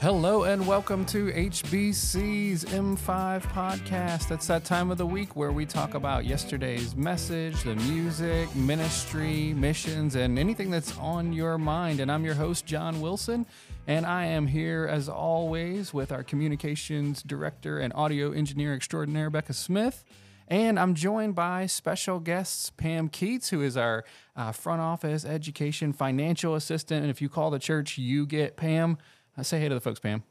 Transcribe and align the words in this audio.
Hello 0.00 0.44
and 0.44 0.66
welcome 0.66 1.04
to 1.04 1.26
HBC's 1.26 2.64
M5 2.64 3.42
podcast. 3.42 4.30
It's 4.30 4.46
that 4.46 4.64
time 4.64 4.90
of 4.90 4.96
the 4.96 5.04
week 5.04 5.36
where 5.36 5.52
we 5.52 5.66
talk 5.66 5.92
about 5.92 6.24
yesterday's 6.24 6.96
message, 6.96 7.62
the 7.64 7.74
music, 7.74 8.56
ministry, 8.56 9.52
missions, 9.52 10.14
and 10.14 10.38
anything 10.38 10.70
that's 10.70 10.96
on 10.96 11.34
your 11.34 11.58
mind. 11.58 12.00
And 12.00 12.10
I'm 12.10 12.24
your 12.24 12.32
host, 12.32 12.64
John 12.64 13.02
Wilson, 13.02 13.44
and 13.86 14.06
I 14.06 14.24
am 14.24 14.46
here 14.46 14.88
as 14.90 15.06
always 15.10 15.92
with 15.92 16.12
our 16.12 16.22
communications 16.22 17.22
director 17.22 17.78
and 17.78 17.92
audio 17.92 18.32
engineer 18.32 18.74
extraordinaire, 18.74 19.28
Becca 19.28 19.52
Smith. 19.52 20.02
And 20.48 20.80
I'm 20.80 20.94
joined 20.94 21.34
by 21.34 21.66
special 21.66 22.20
guests, 22.20 22.70
Pam 22.70 23.10
Keatts, 23.10 23.50
who 23.50 23.60
is 23.60 23.76
our 23.76 24.04
uh, 24.34 24.52
front 24.52 24.80
office 24.80 25.26
education 25.26 25.92
financial 25.92 26.54
assistant. 26.54 27.02
And 27.02 27.10
if 27.10 27.20
you 27.20 27.28
call 27.28 27.50
the 27.50 27.58
church, 27.58 27.98
you 27.98 28.24
get 28.24 28.56
Pam. 28.56 28.96
Uh, 29.36 29.42
say 29.42 29.60
hey 29.60 29.68
to 29.68 29.74
the 29.74 29.80
folks, 29.80 30.00
Pam. 30.00 30.22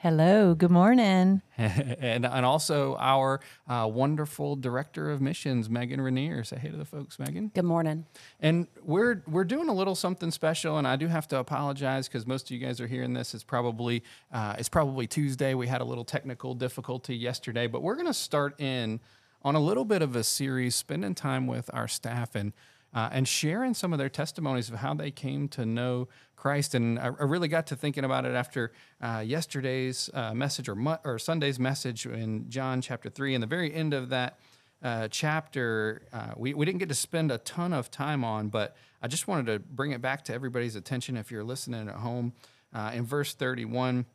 Hello, 0.00 0.54
good 0.54 0.70
morning. 0.70 1.42
and, 1.58 2.24
and 2.24 2.46
also 2.46 2.96
our 3.00 3.40
uh, 3.68 3.88
wonderful 3.92 4.54
director 4.54 5.10
of 5.10 5.20
missions, 5.20 5.68
Megan 5.68 6.00
Rainear. 6.00 6.46
Say 6.46 6.56
hey 6.56 6.70
to 6.70 6.76
the 6.76 6.84
folks, 6.84 7.18
Megan. 7.18 7.50
Good 7.52 7.64
morning. 7.64 8.06
And 8.38 8.68
we're 8.84 9.24
we're 9.26 9.42
doing 9.42 9.68
a 9.68 9.72
little 9.74 9.96
something 9.96 10.30
special, 10.30 10.78
and 10.78 10.86
I 10.86 10.94
do 10.94 11.08
have 11.08 11.26
to 11.28 11.38
apologize 11.38 12.06
because 12.06 12.28
most 12.28 12.46
of 12.46 12.52
you 12.52 12.64
guys 12.64 12.80
are 12.80 12.86
hearing 12.86 13.12
this. 13.12 13.34
It's 13.34 13.42
probably 13.42 14.04
uh, 14.32 14.54
it's 14.56 14.68
probably 14.68 15.08
Tuesday. 15.08 15.54
We 15.54 15.66
had 15.66 15.80
a 15.80 15.84
little 15.84 16.04
technical 16.04 16.54
difficulty 16.54 17.16
yesterday, 17.16 17.66
but 17.66 17.82
we're 17.82 17.96
going 17.96 18.06
to 18.06 18.14
start 18.14 18.60
in 18.60 19.00
on 19.42 19.56
a 19.56 19.60
little 19.60 19.84
bit 19.84 20.02
of 20.02 20.14
a 20.14 20.22
series, 20.22 20.76
spending 20.76 21.16
time 21.16 21.48
with 21.48 21.70
our 21.74 21.88
staff 21.88 22.36
and 22.36 22.52
uh, 22.94 23.08
and 23.12 23.28
sharing 23.28 23.74
some 23.74 23.92
of 23.92 23.98
their 23.98 24.08
testimonies 24.08 24.68
of 24.70 24.76
how 24.76 24.94
they 24.94 25.10
came 25.10 25.48
to 25.48 25.66
know 25.66 26.08
Christ. 26.36 26.74
And 26.74 26.98
I, 26.98 27.06
I 27.06 27.24
really 27.24 27.48
got 27.48 27.66
to 27.68 27.76
thinking 27.76 28.04
about 28.04 28.24
it 28.24 28.34
after 28.34 28.72
uh, 29.00 29.22
yesterday's 29.24 30.08
uh, 30.14 30.32
message 30.34 30.68
or, 30.68 30.74
mu- 30.74 30.96
or 31.04 31.18
Sunday's 31.18 31.58
message 31.58 32.06
in 32.06 32.48
John 32.48 32.80
chapter 32.80 33.10
3. 33.10 33.34
And 33.34 33.42
the 33.42 33.48
very 33.48 33.72
end 33.74 33.92
of 33.92 34.08
that 34.08 34.38
uh, 34.82 35.08
chapter, 35.08 36.02
uh, 36.12 36.32
we, 36.36 36.54
we 36.54 36.64
didn't 36.64 36.78
get 36.78 36.88
to 36.88 36.94
spend 36.94 37.30
a 37.30 37.38
ton 37.38 37.72
of 37.72 37.90
time 37.90 38.24
on, 38.24 38.48
but 38.48 38.76
I 39.02 39.08
just 39.08 39.28
wanted 39.28 39.46
to 39.46 39.58
bring 39.58 39.92
it 39.92 40.00
back 40.00 40.24
to 40.24 40.34
everybody's 40.34 40.76
attention 40.76 41.16
if 41.16 41.30
you're 41.30 41.44
listening 41.44 41.88
at 41.88 41.96
home. 41.96 42.32
Uh, 42.72 42.92
in 42.94 43.04
verse 43.04 43.34
31, 43.34 44.06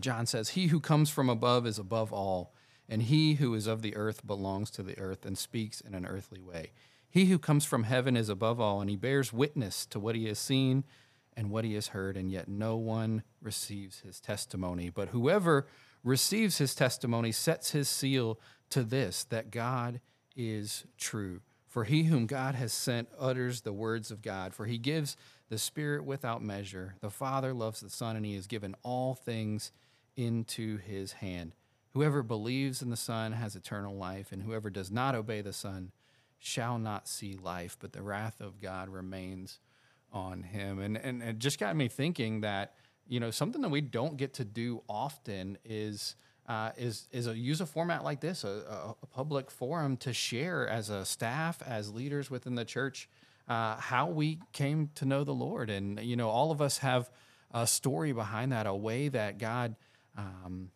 John 0.00 0.26
says, 0.26 0.50
He 0.50 0.68
who 0.68 0.80
comes 0.80 1.10
from 1.10 1.28
above 1.28 1.66
is 1.66 1.78
above 1.78 2.12
all, 2.12 2.54
and 2.88 3.02
he 3.02 3.34
who 3.34 3.54
is 3.54 3.66
of 3.66 3.82
the 3.82 3.96
earth 3.96 4.26
belongs 4.26 4.70
to 4.72 4.82
the 4.82 4.98
earth 4.98 5.26
and 5.26 5.36
speaks 5.36 5.80
in 5.80 5.94
an 5.94 6.06
earthly 6.06 6.40
way. 6.40 6.72
He 7.18 7.24
who 7.24 7.40
comes 7.40 7.64
from 7.64 7.82
heaven 7.82 8.16
is 8.16 8.28
above 8.28 8.60
all, 8.60 8.80
and 8.80 8.88
he 8.88 8.94
bears 8.94 9.32
witness 9.32 9.86
to 9.86 9.98
what 9.98 10.14
he 10.14 10.26
has 10.26 10.38
seen 10.38 10.84
and 11.36 11.50
what 11.50 11.64
he 11.64 11.74
has 11.74 11.88
heard, 11.88 12.16
and 12.16 12.30
yet 12.30 12.46
no 12.46 12.76
one 12.76 13.24
receives 13.42 14.02
his 14.02 14.20
testimony. 14.20 14.88
But 14.88 15.08
whoever 15.08 15.66
receives 16.04 16.58
his 16.58 16.76
testimony 16.76 17.32
sets 17.32 17.72
his 17.72 17.88
seal 17.88 18.38
to 18.70 18.84
this 18.84 19.24
that 19.24 19.50
God 19.50 20.00
is 20.36 20.84
true. 20.96 21.40
For 21.66 21.82
he 21.82 22.04
whom 22.04 22.26
God 22.26 22.54
has 22.54 22.72
sent 22.72 23.08
utters 23.18 23.62
the 23.62 23.72
words 23.72 24.12
of 24.12 24.22
God, 24.22 24.54
for 24.54 24.66
he 24.66 24.78
gives 24.78 25.16
the 25.48 25.58
Spirit 25.58 26.04
without 26.04 26.40
measure. 26.40 26.94
The 27.00 27.10
Father 27.10 27.52
loves 27.52 27.80
the 27.80 27.90
Son, 27.90 28.14
and 28.14 28.24
he 28.24 28.36
has 28.36 28.46
given 28.46 28.76
all 28.84 29.16
things 29.16 29.72
into 30.16 30.76
his 30.76 31.14
hand. 31.14 31.56
Whoever 31.94 32.22
believes 32.22 32.80
in 32.80 32.90
the 32.90 32.96
Son 32.96 33.32
has 33.32 33.56
eternal 33.56 33.96
life, 33.96 34.30
and 34.30 34.44
whoever 34.44 34.70
does 34.70 34.92
not 34.92 35.16
obey 35.16 35.40
the 35.40 35.52
Son 35.52 35.90
shall 36.38 36.78
not 36.78 37.08
see 37.08 37.34
life, 37.34 37.76
but 37.80 37.92
the 37.92 38.02
wrath 38.02 38.40
of 38.40 38.60
God 38.60 38.88
remains 38.88 39.58
on 40.12 40.42
him. 40.42 40.78
And, 40.78 40.96
and 40.96 41.22
it 41.22 41.38
just 41.38 41.58
got 41.58 41.76
me 41.76 41.88
thinking 41.88 42.40
that, 42.42 42.74
you 43.06 43.20
know, 43.20 43.30
something 43.30 43.60
that 43.62 43.68
we 43.68 43.80
don't 43.80 44.16
get 44.16 44.34
to 44.34 44.44
do 44.44 44.82
often 44.88 45.58
is. 45.64 46.16
Uh, 46.46 46.72
is 46.78 47.08
is 47.12 47.26
a 47.26 47.36
use 47.36 47.60
a 47.60 47.66
format 47.66 48.02
like 48.02 48.22
this, 48.22 48.42
a, 48.42 48.94
a, 49.02 49.06
public 49.08 49.50
forum 49.50 49.98
to 49.98 50.14
share 50.14 50.66
as 50.66 50.88
a 50.88 51.04
staff, 51.04 51.60
as 51.60 51.92
leaders 51.92 52.30
within 52.30 52.54
the 52.54 52.64
church, 52.64 53.06
uh, 53.48 53.76
how 53.76 54.06
we 54.06 54.38
came 54.54 54.88
to 54.94 55.04
know 55.04 55.24
the 55.24 55.34
Lord, 55.34 55.68
and 55.68 56.00
you 56.00 56.16
know, 56.16 56.30
all 56.30 56.50
of 56.50 56.62
us 56.62 56.78
have 56.78 57.10
a 57.52 57.66
story 57.66 58.12
behind 58.12 58.52
that, 58.52 58.66
a 58.66 58.74
way 58.74 59.08
that 59.08 59.36
God 59.36 59.76
um, 60.16 60.70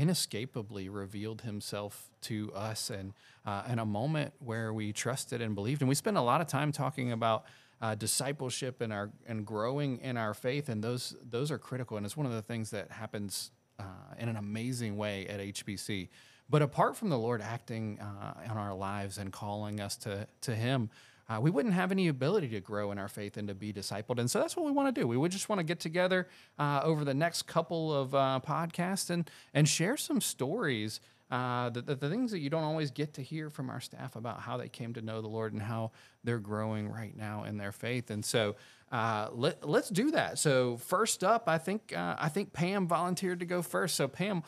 inescapably 0.00 0.88
revealed 0.88 1.42
himself 1.42 2.08
to 2.22 2.50
us 2.54 2.88
and 2.88 3.12
uh, 3.44 3.62
in 3.68 3.78
a 3.78 3.84
moment 3.84 4.32
where 4.38 4.72
we 4.72 4.94
trusted 4.94 5.42
and 5.42 5.54
believed. 5.54 5.82
And 5.82 5.90
we 5.90 5.94
spend 5.94 6.16
a 6.16 6.22
lot 6.22 6.40
of 6.40 6.46
time 6.46 6.72
talking 6.72 7.12
about 7.12 7.44
uh, 7.82 7.94
discipleship 7.94 8.80
and 8.80 8.94
our 8.94 9.10
and 9.26 9.44
growing 9.44 9.98
in 9.98 10.16
our 10.16 10.32
faith 10.32 10.68
and 10.68 10.82
those 10.82 11.16
those 11.30 11.50
are 11.50 11.58
critical 11.58 11.96
and 11.96 12.04
it's 12.04 12.16
one 12.16 12.26
of 12.26 12.32
the 12.32 12.42
things 12.42 12.70
that 12.70 12.90
happens 12.90 13.50
uh, 13.78 13.84
in 14.18 14.28
an 14.28 14.36
amazing 14.36 14.98
way 14.98 15.26
at 15.28 15.40
HBC 15.40 16.08
but 16.50 16.60
apart 16.60 16.94
from 16.94 17.08
the 17.08 17.16
Lord 17.16 17.40
acting 17.40 17.98
uh, 17.98 18.34
in 18.44 18.50
our 18.50 18.74
lives 18.74 19.16
and 19.16 19.32
calling 19.32 19.80
us 19.80 19.96
to 19.96 20.26
to 20.42 20.54
him 20.54 20.90
uh, 21.30 21.38
we 21.40 21.48
wouldn't 21.48 21.74
have 21.74 21.92
any 21.92 22.08
ability 22.08 22.48
to 22.48 22.60
grow 22.60 22.90
in 22.90 22.98
our 22.98 23.08
faith 23.08 23.36
and 23.36 23.46
to 23.46 23.54
be 23.54 23.72
discipled. 23.72 24.18
And 24.18 24.28
so 24.28 24.40
that's 24.40 24.56
what 24.56 24.66
we 24.66 24.72
want 24.72 24.92
to 24.92 25.00
do. 25.00 25.06
We 25.06 25.16
would 25.16 25.30
just 25.30 25.48
want 25.48 25.60
to 25.60 25.64
get 25.64 25.78
together 25.78 26.26
uh, 26.58 26.80
over 26.82 27.04
the 27.04 27.14
next 27.14 27.42
couple 27.42 27.94
of 27.94 28.14
uh, 28.14 28.40
podcasts 28.44 29.10
and, 29.10 29.30
and 29.54 29.68
share 29.68 29.96
some 29.96 30.20
stories. 30.20 31.00
Uh, 31.30 31.70
the, 31.70 31.82
the, 31.82 31.94
the, 31.94 32.10
things 32.10 32.32
that 32.32 32.40
you 32.40 32.50
don't 32.50 32.64
always 32.64 32.90
get 32.90 33.14
to 33.14 33.22
hear 33.22 33.48
from 33.48 33.70
our 33.70 33.80
staff 33.80 34.16
about 34.16 34.40
how 34.40 34.56
they 34.56 34.68
came 34.68 34.92
to 34.94 35.00
know 35.00 35.22
the 35.22 35.28
Lord 35.28 35.52
and 35.52 35.62
how 35.62 35.92
they're 36.24 36.40
growing 36.40 36.88
right 36.88 37.16
now 37.16 37.44
in 37.44 37.56
their 37.56 37.70
faith. 37.70 38.10
And 38.10 38.24
so 38.24 38.56
uh, 38.90 39.28
let, 39.30 39.68
let's 39.68 39.90
do 39.90 40.10
that. 40.10 40.40
So 40.40 40.78
first 40.78 41.22
up, 41.22 41.48
I 41.48 41.58
think 41.58 41.96
uh, 41.96 42.16
I 42.18 42.28
think 42.28 42.52
Pam 42.52 42.88
volunteered 42.88 43.38
to 43.38 43.46
go 43.46 43.62
first. 43.62 43.94
So 43.94 44.08
Pam, 44.08 44.42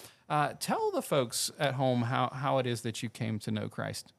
tell 0.59 0.91
the 0.91 1.03
folks 1.03 1.53
at 1.60 1.75
home 1.75 2.03
how, 2.03 2.31
how 2.34 2.59
it 2.59 2.66
is 2.66 2.81
that 2.81 3.04
you 3.04 3.09
came 3.09 3.38
to 3.38 3.53
know 3.53 3.69
Christ. 3.69 4.12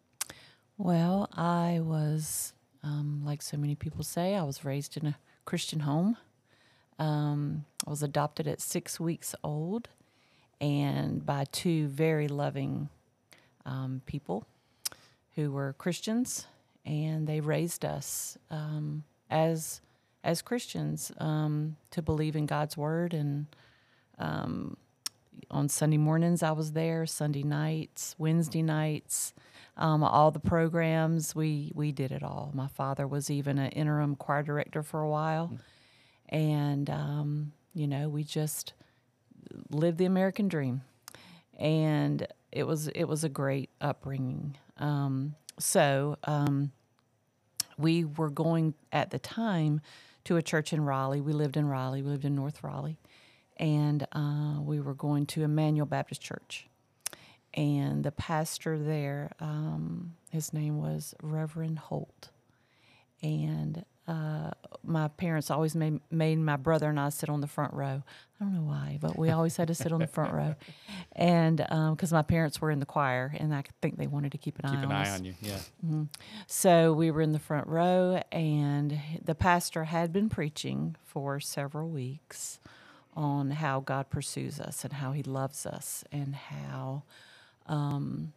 Well, 0.78 1.30
I 1.34 1.82
was, 1.84 2.54
um, 2.82 3.22
like 3.24 3.42
so 3.42 3.58
many 3.58 3.76
people 3.76 4.04
say, 4.04 4.36
I 4.36 4.44
was 4.44 4.66
raised 4.66 4.98
in 4.98 5.06
a 5.06 5.18
Christian 5.46 5.82
home. 5.82 6.18
Um, 6.98 7.66
I 7.86 7.90
was 7.90 8.02
adopted 8.02 8.48
at 8.48 8.60
six 8.60 9.00
weeks 9.00 9.36
old 9.44 9.90
and 10.60 11.26
by 11.26 11.46
two 11.52 11.88
very 11.88 12.28
loving 12.28 12.90
um, 13.66 14.02
people 14.06 14.46
who 15.36 15.52
were 15.52 15.74
Christians, 15.78 16.48
and 16.86 17.28
they 17.28 17.40
raised 17.40 17.86
us 17.86 18.38
um, 18.50 19.04
as 19.30 19.82
as 20.24 20.42
Christians 20.42 21.12
um, 21.18 21.76
to 21.92 22.02
believe 22.02 22.38
in 22.38 22.46
God's 22.46 22.78
word. 22.78 23.14
And 23.14 23.48
um, 24.18 24.78
on 25.52 25.68
Sunday 25.68 25.98
mornings, 25.98 26.42
I 26.42 26.52
was 26.52 26.72
there. 26.72 27.06
Sunday 27.06 27.44
nights, 27.44 28.16
Wednesday 28.18 28.62
nights, 28.62 29.34
um, 29.78 30.04
all 30.04 30.32
the 30.32 30.40
programs. 30.40 31.36
We 31.36 31.72
we 31.74 31.92
did 31.92 32.12
it 32.12 32.24
all. 32.24 32.52
My 32.54 32.68
father 32.68 33.08
was 33.08 33.30
even 33.30 33.58
an 33.58 33.72
interim 33.72 34.16
choir 34.16 34.44
director 34.44 34.84
for 34.84 35.02
a 35.02 35.10
while, 35.10 35.48
mm-hmm. 35.48 36.36
and 36.36 36.90
um, 36.90 37.54
you 37.74 37.88
know 37.88 38.10
we 38.10 38.24
just 38.24 38.74
lived 39.70 39.98
the 39.98 40.06
American 40.06 40.48
dream, 40.48 40.82
and 41.58 42.28
it 42.52 42.68
was 42.68 42.88
it 42.90 43.06
was 43.06 43.24
a 43.24 43.30
great 43.30 43.70
upbringing. 43.82 44.58
Um, 44.78 45.36
so 45.60 46.18
um, 46.26 46.72
we 47.78 48.06
were 48.06 48.30
going 48.30 48.74
at 48.92 49.12
the 49.12 49.20
time 49.20 49.82
to 50.26 50.38
a 50.38 50.42
church 50.42 50.72
in 50.72 50.84
Raleigh. 50.86 51.22
We 51.22 51.34
lived 51.34 51.58
in 51.58 51.68
Raleigh. 51.68 52.02
We 52.02 52.10
lived 52.10 52.26
in 52.26 52.36
North 52.36 52.64
Raleigh, 52.64 53.00
and 53.58 54.06
uh, 54.12 54.62
we 54.62 54.80
were 54.80 54.94
going 54.94 55.26
to 55.28 55.44
Emmanuel 55.44 55.88
Baptist 55.88 56.22
Church 56.22 56.68
and 57.54 58.04
the 58.04 58.12
pastor 58.12 58.78
there, 58.78 59.32
um, 59.40 60.16
his 60.32 60.54
name 60.54 60.80
was 60.80 61.14
Reverend 61.22 61.80
Holt, 61.80 62.30
and 63.22 63.86
uh, 64.08 64.52
my 64.84 65.08
parents 65.08 65.50
always 65.50 65.76
made, 65.76 66.02
made 66.12 66.38
my 66.38 66.58
brother 66.58 66.90
and 66.90 67.00
I 67.00 67.08
sit 67.10 67.30
on 67.30 67.40
the 67.40 67.48
front 67.48 67.74
row. 67.74 68.04
I 68.40 68.44
don't 68.44 68.54
know 68.54 68.64
why, 68.64 68.98
but 69.00 69.18
we 69.18 69.30
always 69.30 69.56
had 69.56 69.70
to 69.70 69.76
sit 69.76 69.94
on 69.94 70.02
the 70.02 70.08
front 70.08 70.34
row, 70.34 70.56
and 71.16 71.58
because 71.58 72.12
um, 72.12 72.18
my 72.18 72.24
parents 72.24 72.60
were 72.60 72.72
in 72.72 72.82
the 72.82 72.86
choir, 72.86 73.34
and 73.40 73.56
I 73.56 73.64
think 73.82 73.98
they 73.98 74.08
wanted 74.08 74.34
to 74.34 74.38
keep 74.38 74.60
an 74.60 74.70
keep 74.70 74.80
eye 74.80 74.84
an 74.84 74.86
on 74.86 74.92
eye 74.92 75.02
us. 75.04 75.20
on 75.20 75.26
you, 75.26 75.34
yeah. 75.42 75.60
Mm-hmm. 75.86 76.04
So 76.48 76.92
we 76.92 77.10
were 77.12 77.22
in 77.22 77.32
the 77.32 77.40
front 77.40 77.68
row, 77.68 78.22
and 78.34 79.00
the 79.24 79.36
pastor 79.36 79.86
had 79.86 80.12
been 80.12 80.28
preaching 80.28 80.98
for 81.06 81.40
several 81.40 81.88
weeks 81.90 82.60
on 83.16 83.52
how 83.52 83.80
God 83.80 84.10
pursues 84.10 84.60
us 84.60 84.84
and 84.84 84.94
how 84.94 85.14
He 85.14 85.24
loves 85.24 85.66
us 85.66 86.04
and 86.12 86.36
how 86.36 87.04
um, 87.68 88.34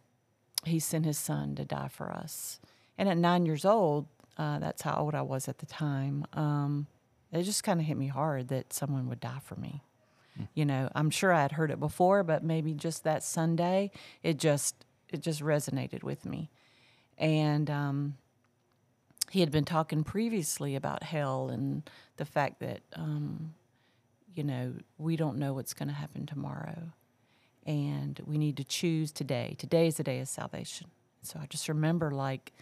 he 0.64 0.78
sent 0.78 1.05
his 1.05 1.19
son 1.19 1.55
to 1.56 1.64
die 1.64 1.88
for 1.88 2.11
us. 2.11 2.58
And 2.99 3.08
at 3.08 3.19
nine 3.19 3.46
years 3.46 3.64
old, 3.64 4.06
uh, 4.38 4.58
that's 4.58 4.82
how 4.82 4.96
old 4.96 5.14
I 5.14 5.23
was 5.23 5.49
at 5.49 5.58
the 5.58 5.67
time. 5.67 6.26
Um, 6.32 6.87
it 7.32 7.43
just 7.43 7.64
kind 7.64 7.81
of 7.81 7.87
hit 7.87 7.96
me 7.96 8.06
hard 8.08 8.49
that 8.49 8.73
someone 8.73 9.08
would 9.08 9.20
die 9.20 9.40
for 9.43 9.56
me. 9.56 9.82
Mm. 10.38 10.49
You 10.55 10.64
know, 10.64 10.90
I'm 10.94 11.11
sure 11.11 11.32
I 11.32 11.43
had 11.43 11.52
heard 11.52 11.70
it 11.70 11.81
before, 11.81 12.23
but 12.23 12.43
maybe 12.43 12.73
just 12.75 13.05
that 13.05 13.23
Sunday, 13.23 13.90
it 14.23 14.38
just 14.38 14.84
it 15.08 15.20
just 15.20 15.40
resonated 15.40 16.02
with 16.02 16.25
me. 16.26 16.50
And 17.19 17.70
um, 17.70 18.17
he 19.31 19.40
had 19.40 19.50
been 19.50 19.64
talking 19.64 20.05
previously 20.05 20.75
about 20.75 21.02
hell 21.02 21.49
and 21.49 21.88
the 22.17 22.25
fact 22.25 22.61
that 22.61 22.81
um, 22.94 23.55
you 24.34 24.44
know, 24.44 24.75
we 24.99 25.17
don't 25.17 25.38
know 25.38 25.55
what's 25.55 25.75
going 25.75 25.88
to 25.88 25.94
happen 25.94 26.26
tomorrow. 26.26 26.93
And 27.67 28.21
we 28.25 28.39
need 28.39 28.57
to 28.59 28.65
choose 28.65 29.11
today. 29.11 29.57
Today 29.59 29.89
is 29.89 29.97
the 29.97 30.05
day 30.05 30.21
of 30.21 30.29
salvation. 30.29 30.87
So 31.23 31.41
I 31.43 31.47
just 31.47 31.69
remember 31.69 32.13
like 32.13 32.53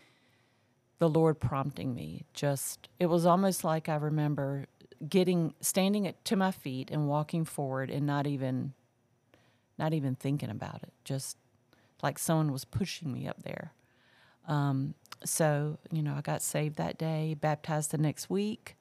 the 0.98 1.08
Lord 1.08 1.38
prompting 1.38 1.94
me. 1.94 2.24
Just, 2.32 2.88
it 2.98 3.06
was 3.06 3.26
almost 3.26 3.62
like 3.64 3.88
I 3.88 3.96
remember 3.96 4.66
getting, 5.06 5.52
standing 5.60 6.06
at, 6.06 6.24
to 6.24 6.36
my 6.36 6.50
feet 6.50 6.90
and 6.90 7.06
walking 7.06 7.44
forward 7.44 7.90
and 7.90 8.06
not 8.06 8.26
even, 8.26 8.72
not 9.78 9.92
even 9.92 10.14
thinking 10.14 10.50
about 10.50 10.82
it. 10.82 10.92
Just 11.04 11.36
like 12.02 12.18
someone 12.18 12.50
was 12.50 12.64
pushing 12.64 13.12
me 13.12 13.28
up 13.28 13.42
there. 13.42 13.72
Um, 14.48 14.94
so, 15.24 15.78
you 15.90 16.02
know, 16.02 16.14
I 16.14 16.20
got 16.22 16.42
saved 16.42 16.76
that 16.76 16.96
day, 16.96 17.34
baptized 17.38 17.90
the 17.90 17.98
next 17.98 18.30
week. 18.30 18.76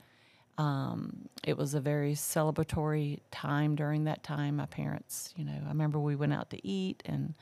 Um, 0.57 1.29
it 1.43 1.57
was 1.57 1.73
a 1.73 1.79
very 1.79 2.13
celebratory 2.13 3.19
time 3.31 3.75
during 3.75 4.03
that 4.03 4.23
time. 4.23 4.57
My 4.57 4.65
parents, 4.67 5.33
you 5.35 5.45
know, 5.45 5.59
I 5.65 5.69
remember 5.69 5.99
we 5.99 6.15
went 6.15 6.33
out 6.33 6.49
to 6.51 6.67
eat 6.67 7.01
and 7.05 7.33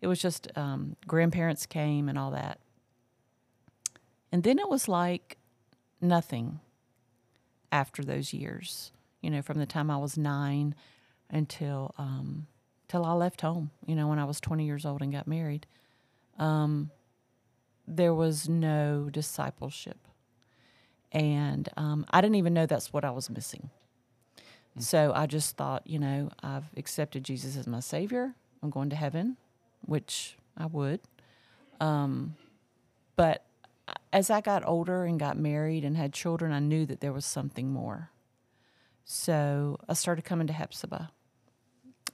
it 0.00 0.06
was 0.06 0.20
just 0.20 0.48
um, 0.56 0.96
grandparents 1.06 1.66
came 1.66 2.08
and 2.08 2.18
all 2.18 2.30
that. 2.32 2.60
And 4.30 4.42
then 4.42 4.58
it 4.58 4.68
was 4.68 4.88
like 4.88 5.38
nothing 6.00 6.60
after 7.72 8.04
those 8.04 8.32
years, 8.32 8.92
you 9.22 9.30
know, 9.30 9.42
from 9.42 9.58
the 9.58 9.66
time 9.66 9.90
I 9.90 9.96
was 9.96 10.16
nine 10.16 10.74
until 11.30 11.94
um, 11.98 12.46
till 12.88 13.04
I 13.04 13.12
left 13.12 13.40
home, 13.40 13.70
you 13.86 13.94
know, 13.94 14.08
when 14.08 14.18
I 14.18 14.24
was 14.24 14.40
20 14.40 14.64
years 14.64 14.84
old 14.84 15.02
and 15.02 15.12
got 15.12 15.26
married. 15.26 15.66
Um, 16.38 16.90
there 17.86 18.14
was 18.14 18.48
no 18.48 19.08
discipleship 19.10 20.07
and 21.12 21.68
um, 21.76 22.04
I 22.10 22.20
didn't 22.20 22.36
even 22.36 22.54
know 22.54 22.66
that's 22.66 22.92
what 22.92 23.04
I 23.04 23.10
was 23.10 23.30
missing. 23.30 23.70
Mm. 24.78 24.82
So 24.82 25.12
I 25.14 25.26
just 25.26 25.56
thought, 25.56 25.86
you 25.86 25.98
know, 25.98 26.30
I've 26.42 26.70
accepted 26.76 27.24
Jesus 27.24 27.56
as 27.56 27.66
my 27.66 27.80
Savior. 27.80 28.34
I'm 28.62 28.70
going 28.70 28.90
to 28.90 28.96
heaven, 28.96 29.36
which 29.82 30.36
I 30.56 30.66
would. 30.66 31.00
Um, 31.80 32.36
but 33.16 33.44
as 34.12 34.30
I 34.30 34.40
got 34.40 34.66
older 34.66 35.04
and 35.04 35.18
got 35.18 35.38
married 35.38 35.84
and 35.84 35.96
had 35.96 36.12
children, 36.12 36.52
I 36.52 36.58
knew 36.58 36.84
that 36.86 37.00
there 37.00 37.12
was 37.12 37.24
something 37.24 37.70
more. 37.70 38.10
So 39.04 39.78
I 39.88 39.94
started 39.94 40.24
coming 40.24 40.46
to 40.48 40.52
Hephzibah. 40.52 41.10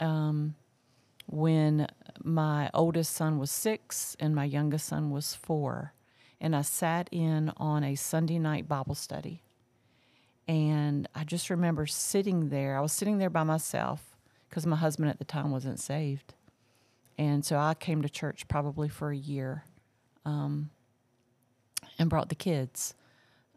Um, 0.00 0.54
when 1.26 1.88
my 2.22 2.70
oldest 2.74 3.14
son 3.14 3.38
was 3.38 3.50
six 3.50 4.16
and 4.20 4.34
my 4.34 4.44
youngest 4.44 4.86
son 4.86 5.10
was 5.10 5.34
four, 5.34 5.93
and 6.44 6.54
I 6.54 6.60
sat 6.60 7.08
in 7.10 7.50
on 7.56 7.82
a 7.82 7.94
Sunday 7.94 8.38
night 8.38 8.68
Bible 8.68 8.94
study. 8.94 9.40
And 10.46 11.08
I 11.14 11.24
just 11.24 11.48
remember 11.48 11.86
sitting 11.86 12.50
there. 12.50 12.76
I 12.76 12.82
was 12.82 12.92
sitting 12.92 13.16
there 13.16 13.30
by 13.30 13.44
myself 13.44 14.14
because 14.46 14.66
my 14.66 14.76
husband 14.76 15.08
at 15.08 15.18
the 15.18 15.24
time 15.24 15.50
wasn't 15.50 15.80
saved. 15.80 16.34
And 17.16 17.46
so 17.46 17.56
I 17.56 17.72
came 17.72 18.02
to 18.02 18.10
church 18.10 18.46
probably 18.46 18.90
for 18.90 19.10
a 19.10 19.16
year 19.16 19.64
um, 20.26 20.68
and 21.98 22.10
brought 22.10 22.28
the 22.28 22.34
kids. 22.34 22.94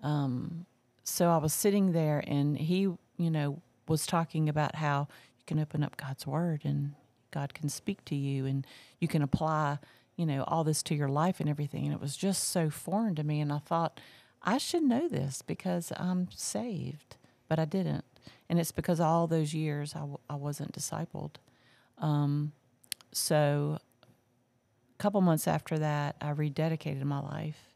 Um, 0.02 0.66
so 1.04 1.30
I 1.30 1.38
was 1.40 1.54
sitting 1.54 1.92
there, 1.92 2.24
and 2.26 2.58
he, 2.58 2.84
you 3.18 3.30
know, 3.30 3.62
was 3.90 4.08
talking 4.08 4.48
about 4.48 4.76
how 4.76 5.10
you 5.38 5.44
can 5.46 5.60
open 5.60 5.84
up 5.84 5.98
God's 5.98 6.26
Word 6.26 6.62
and 6.64 6.94
God 7.32 7.54
can 7.54 7.68
speak 7.68 8.06
to 8.06 8.16
you, 8.16 8.46
and 8.46 8.66
you 9.02 9.10
can 9.10 9.22
apply 9.22 9.80
you 10.18 10.26
know, 10.26 10.44
all 10.48 10.64
this 10.64 10.84
to 10.84 10.96
your 10.96 11.08
life 11.08 11.40
and 11.40 11.48
everything. 11.48 11.86
And 11.86 11.94
it 11.94 12.02
was 12.02 12.18
just 12.18 12.50
so 12.50 12.70
foreign 12.70 13.16
to 13.16 13.24
me. 13.24 13.40
And 13.40 13.54
I 13.54 13.60
thought, 13.60 14.02
I 14.42 14.58
should 14.58 14.84
know 14.84 15.08
this 15.08 15.42
because 15.42 15.94
I'm 15.96 16.30
saved, 16.32 17.16
but 17.48 17.60
I 17.60 17.66
didn't. 17.66 18.04
And 18.50 18.60
it's 18.60 18.72
because 18.72 19.00
all 19.00 19.28
those 19.28 19.54
years 19.54 19.94
I 19.96 20.00
w- 20.00 20.20
I 20.30 20.36
wasn't 20.36 20.74
discipled. 20.74 21.36
Um, 22.00 22.52
so 23.12 23.78
a 23.80 24.98
couple 24.98 25.22
months 25.22 25.48
after 25.48 25.78
that, 25.80 26.16
I 26.20 26.32
rededicated 26.34 27.04
my 27.04 27.20
life 27.20 27.74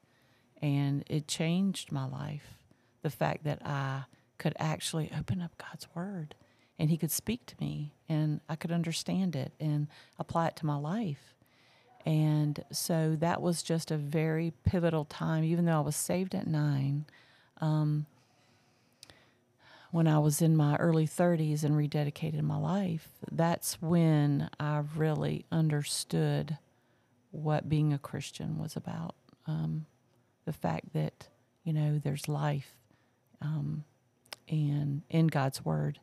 and 0.61 1.03
it 1.07 1.27
changed 1.27 1.91
my 1.91 2.05
life. 2.05 2.57
The 3.01 3.09
fact 3.09 3.43
that 3.43 3.65
I 3.65 4.03
could 4.37 4.53
actually 4.59 5.11
open 5.17 5.41
up 5.41 5.51
God's 5.57 5.87
Word 5.93 6.35
and 6.79 6.89
He 6.89 6.97
could 6.97 7.11
speak 7.11 7.45
to 7.47 7.55
me 7.59 7.93
and 8.09 8.41
I 8.49 8.55
could 8.55 8.71
understand 8.71 9.35
it 9.35 9.53
and 9.59 9.87
apply 10.17 10.47
it 10.47 10.55
to 10.57 10.65
my 10.65 10.77
life. 10.77 11.35
And 12.05 12.63
so 12.71 13.15
that 13.19 13.41
was 13.41 13.61
just 13.61 13.91
a 13.91 13.97
very 13.97 14.53
pivotal 14.63 15.05
time, 15.05 15.43
even 15.43 15.65
though 15.65 15.77
I 15.77 15.81
was 15.81 15.95
saved 15.95 16.33
at 16.33 16.47
nine. 16.47 17.05
Um, 17.59 18.07
when 19.91 20.07
I 20.07 20.19
was 20.19 20.41
in 20.41 20.55
my 20.55 20.77
early 20.77 21.05
30s 21.05 21.63
and 21.63 21.75
rededicated 21.75 22.41
my 22.41 22.57
life, 22.57 23.09
that's 23.29 23.81
when 23.81 24.49
I 24.59 24.83
really 24.95 25.45
understood 25.51 26.57
what 27.31 27.69
being 27.69 27.93
a 27.93 27.99
Christian 27.99 28.57
was 28.57 28.75
about. 28.75 29.15
Um, 29.45 29.85
the 30.45 30.53
fact 30.53 30.93
that, 30.93 31.27
you 31.63 31.73
know, 31.73 31.99
there's 32.01 32.27
life 32.27 32.73
um, 33.41 33.83
and 34.47 35.01
in 35.09 35.27
God's 35.27 35.63
Word 35.63 35.99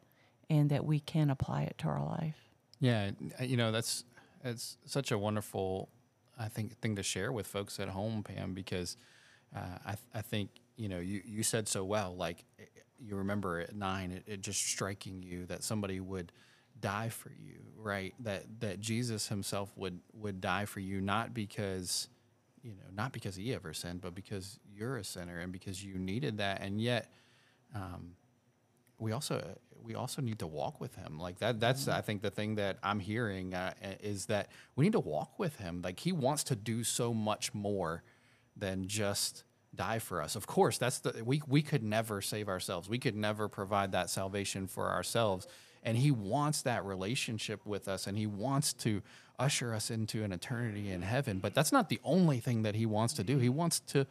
and 0.50 0.70
that 0.70 0.84
we 0.84 1.00
can 1.00 1.30
apply 1.30 1.62
it 1.62 1.76
to 1.78 1.88
our 1.88 2.04
life. 2.04 2.36
Yeah, 2.80 3.10
you 3.40 3.56
know, 3.56 3.72
that's 3.72 4.04
it's 4.44 4.76
such 4.84 5.10
a 5.10 5.18
wonderful, 5.18 5.88
I 6.38 6.48
think, 6.48 6.78
thing 6.80 6.96
to 6.96 7.02
share 7.02 7.32
with 7.32 7.46
folks 7.46 7.80
at 7.80 7.88
home, 7.88 8.22
Pam, 8.22 8.54
because 8.54 8.96
uh, 9.54 9.78
I, 9.86 9.94
I 10.14 10.20
think 10.22 10.50
you 10.76 10.88
know 10.88 10.98
you, 10.98 11.22
you 11.24 11.42
said 11.42 11.68
so 11.68 11.84
well. 11.84 12.14
Like 12.14 12.44
you 12.98 13.16
remember 13.16 13.60
at 13.60 13.74
nine, 13.74 14.10
it, 14.12 14.24
it 14.26 14.40
just 14.40 14.64
striking 14.64 15.22
you 15.22 15.46
that 15.46 15.62
somebody 15.62 16.00
would 16.00 16.32
die 16.80 17.08
for 17.08 17.30
you, 17.30 17.60
right? 17.76 18.14
That 18.20 18.44
that 18.60 18.80
Jesus 18.80 19.28
Himself 19.28 19.72
would 19.76 20.00
would 20.12 20.40
die 20.40 20.64
for 20.64 20.80
you, 20.80 21.00
not 21.00 21.34
because 21.34 22.08
you 22.62 22.72
know, 22.72 22.90
not 22.94 23.12
because 23.12 23.36
He 23.36 23.54
ever 23.54 23.72
sinned, 23.72 24.00
but 24.00 24.14
because 24.14 24.58
you're 24.74 24.96
a 24.96 25.04
sinner 25.04 25.38
and 25.38 25.52
because 25.52 25.82
you 25.82 25.98
needed 25.98 26.38
that, 26.38 26.60
and 26.62 26.80
yet. 26.80 27.12
Um, 27.74 28.12
we 28.98 29.12
also 29.12 29.42
we 29.82 29.94
also 29.94 30.20
need 30.20 30.38
to 30.40 30.46
walk 30.46 30.80
with 30.80 30.94
him. 30.96 31.18
Like 31.18 31.38
that 31.38 31.60
that's 31.60 31.82
mm-hmm. 31.82 31.92
i 31.92 32.00
think 32.00 32.22
the 32.22 32.30
thing 32.30 32.56
that 32.56 32.78
i'm 32.82 33.00
hearing 33.00 33.54
uh, 33.54 33.72
is 34.02 34.26
that 34.26 34.48
we 34.76 34.84
need 34.84 34.92
to 34.92 35.00
walk 35.00 35.38
with 35.38 35.56
him. 35.56 35.82
Like 35.82 36.00
he 36.00 36.12
wants 36.12 36.44
to 36.44 36.56
do 36.56 36.84
so 36.84 37.14
much 37.14 37.54
more 37.54 38.02
than 38.56 38.88
just 38.88 39.44
die 39.74 39.98
for 39.98 40.22
us. 40.22 40.36
Of 40.36 40.46
course 40.46 40.78
that's 40.78 41.00
the 41.00 41.22
we 41.24 41.42
we 41.46 41.62
could 41.62 41.82
never 41.82 42.20
save 42.20 42.48
ourselves. 42.48 42.88
We 42.88 42.98
could 42.98 43.16
never 43.16 43.48
provide 43.48 43.92
that 43.92 44.10
salvation 44.10 44.66
for 44.66 44.90
ourselves. 44.90 45.46
And 45.84 45.96
he 45.96 46.10
wants 46.10 46.62
that 46.62 46.84
relationship 46.84 47.64
with 47.64 47.88
us 47.88 48.06
and 48.06 48.18
he 48.18 48.26
wants 48.26 48.72
to 48.74 49.00
usher 49.38 49.72
us 49.72 49.90
into 49.90 50.24
an 50.24 50.32
eternity 50.32 50.90
in 50.90 51.02
heaven. 51.02 51.38
But 51.38 51.54
that's 51.54 51.70
not 51.70 51.88
the 51.88 52.00
only 52.02 52.40
thing 52.40 52.62
that 52.62 52.74
he 52.74 52.84
wants 52.84 53.14
to 53.14 53.24
do. 53.24 53.38
He 53.38 53.48
wants 53.48 53.80
to 53.80 54.06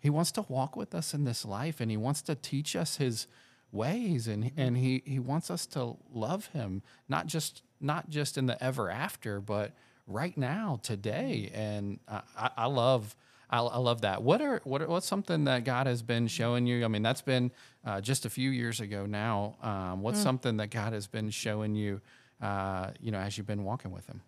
he 0.00 0.08
wants 0.08 0.32
to 0.32 0.46
walk 0.48 0.76
with 0.76 0.94
us 0.94 1.12
in 1.12 1.24
this 1.24 1.44
life 1.44 1.80
and 1.80 1.90
he 1.90 1.96
wants 1.96 2.22
to 2.22 2.34
teach 2.34 2.74
us 2.74 2.96
his 2.96 3.26
ways 3.72 4.26
and 4.26 4.50
and 4.56 4.76
he 4.76 5.02
he 5.04 5.18
wants 5.18 5.50
us 5.50 5.66
to 5.66 5.96
love 6.12 6.46
him 6.46 6.82
not 7.08 7.26
just 7.26 7.62
not 7.80 8.10
just 8.10 8.36
in 8.36 8.46
the 8.46 8.62
ever 8.62 8.90
after 8.90 9.40
but 9.40 9.72
right 10.06 10.36
now 10.36 10.78
today 10.82 11.50
and 11.54 12.00
I, 12.08 12.50
I 12.56 12.66
love 12.66 13.14
I, 13.50 13.58
I, 13.58 13.78
love 13.78 14.02
that. 14.02 14.22
What 14.22 14.40
are 14.40 14.60
what 14.64 14.88
what's 14.88 15.06
something 15.06 15.44
that 15.44 15.64
God 15.64 15.86
has 15.88 16.02
been 16.02 16.28
showing 16.28 16.66
you? 16.66 16.84
I 16.84 16.88
mean, 16.88 17.02
that's 17.02 17.22
been 17.22 17.50
uh, 17.84 18.00
just 18.00 18.24
a 18.24 18.30
few 18.30 18.50
years 18.50 18.80
ago 18.80 19.06
now. 19.06 19.56
Um, 19.60 20.02
what's 20.02 20.20
mm. 20.20 20.22
something 20.22 20.56
that 20.58 20.70
God 20.70 20.92
has 20.92 21.08
been 21.08 21.30
showing 21.30 21.74
you? 21.74 22.00
Uh, 22.40 22.90
you 23.00 23.10
know, 23.10 23.18
as 23.18 23.36
you've 23.36 23.48
been 23.48 23.64
walking 23.64 23.90
with 23.90 24.06
Him. 24.06 24.22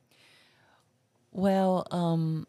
Well, 1.30 1.86
um, 1.92 2.46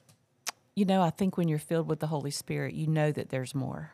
you 0.76 0.86
know, 0.86 1.02
I 1.02 1.12
think 1.12 1.38
when 1.38 1.48
you're 1.48 1.60
filled 1.60 1.88
with 1.88 2.00
the 2.00 2.08
Holy 2.08 2.32
Spirit, 2.32 2.74
you 2.74 2.88
know 2.88 3.12
that 3.12 3.30
there's 3.30 3.54
more. 3.54 3.92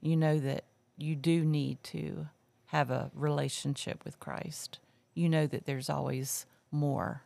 You 0.00 0.16
know 0.16 0.38
that 0.38 0.64
you 0.96 1.14
do 1.14 1.44
need 1.44 1.82
to 1.84 2.26
have 2.74 2.90
a 2.90 3.10
relationship 3.14 4.04
with 4.04 4.18
Christ. 4.18 4.78
You 5.14 5.28
know 5.28 5.46
that 5.46 5.64
there's 5.66 5.88
always 5.88 6.46
more. 6.70 7.22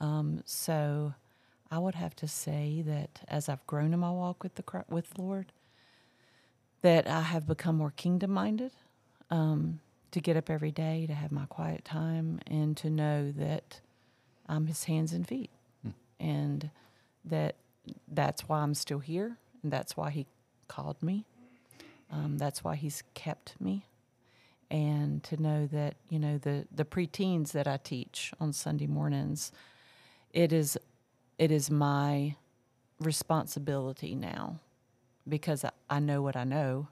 Um, 0.00 0.42
so 0.44 1.14
I 1.70 1.78
would 1.78 1.94
have 1.94 2.16
to 2.16 2.28
say 2.28 2.82
that 2.86 3.20
as 3.28 3.48
I've 3.48 3.66
grown 3.66 3.92
in 3.92 4.00
my 4.00 4.10
walk 4.10 4.42
with 4.42 4.54
the 4.54 4.64
with 4.88 5.18
Lord, 5.18 5.52
that 6.80 7.06
I 7.06 7.20
have 7.20 7.46
become 7.46 7.76
more 7.76 7.92
kingdom 7.92 8.30
minded. 8.30 8.72
Um, 9.30 9.80
to 10.10 10.20
get 10.20 10.36
up 10.36 10.50
every 10.50 10.72
day, 10.72 11.06
to 11.06 11.14
have 11.14 11.32
my 11.32 11.46
quiet 11.46 11.86
time, 11.86 12.38
and 12.46 12.76
to 12.76 12.90
know 12.90 13.32
that 13.32 13.80
I'm 14.46 14.66
His 14.66 14.84
hands 14.84 15.14
and 15.14 15.26
feet, 15.26 15.50
hmm. 15.82 15.92
and 16.20 16.70
that 17.24 17.56
that's 18.08 18.46
why 18.46 18.60
I'm 18.60 18.74
still 18.74 18.98
here, 18.98 19.38
and 19.62 19.72
that's 19.72 19.96
why 19.96 20.10
He 20.10 20.26
called 20.68 21.02
me, 21.02 21.24
um, 22.12 22.36
that's 22.36 22.62
why 22.62 22.76
he's 22.76 23.02
kept 23.14 23.60
me. 23.60 23.86
And 24.72 25.22
to 25.24 25.42
know 25.42 25.68
that, 25.68 25.96
you 26.10 26.18
know, 26.18 26.38
the, 26.38 26.66
the 26.74 26.86
preteens 26.86 27.52
that 27.52 27.68
I 27.68 27.78
teach 27.78 28.32
on 28.40 28.54
Sunday 28.54 28.88
mornings, 28.88 29.52
it 30.32 30.52
is 30.52 30.78
it 31.38 31.50
is 31.52 31.70
my 31.70 32.36
responsibility 33.00 34.14
now 34.14 34.60
because 35.28 35.64
I, 35.64 35.70
I 35.90 36.00
know 36.00 36.22
what 36.22 36.36
I 36.36 36.44
know 36.44 36.88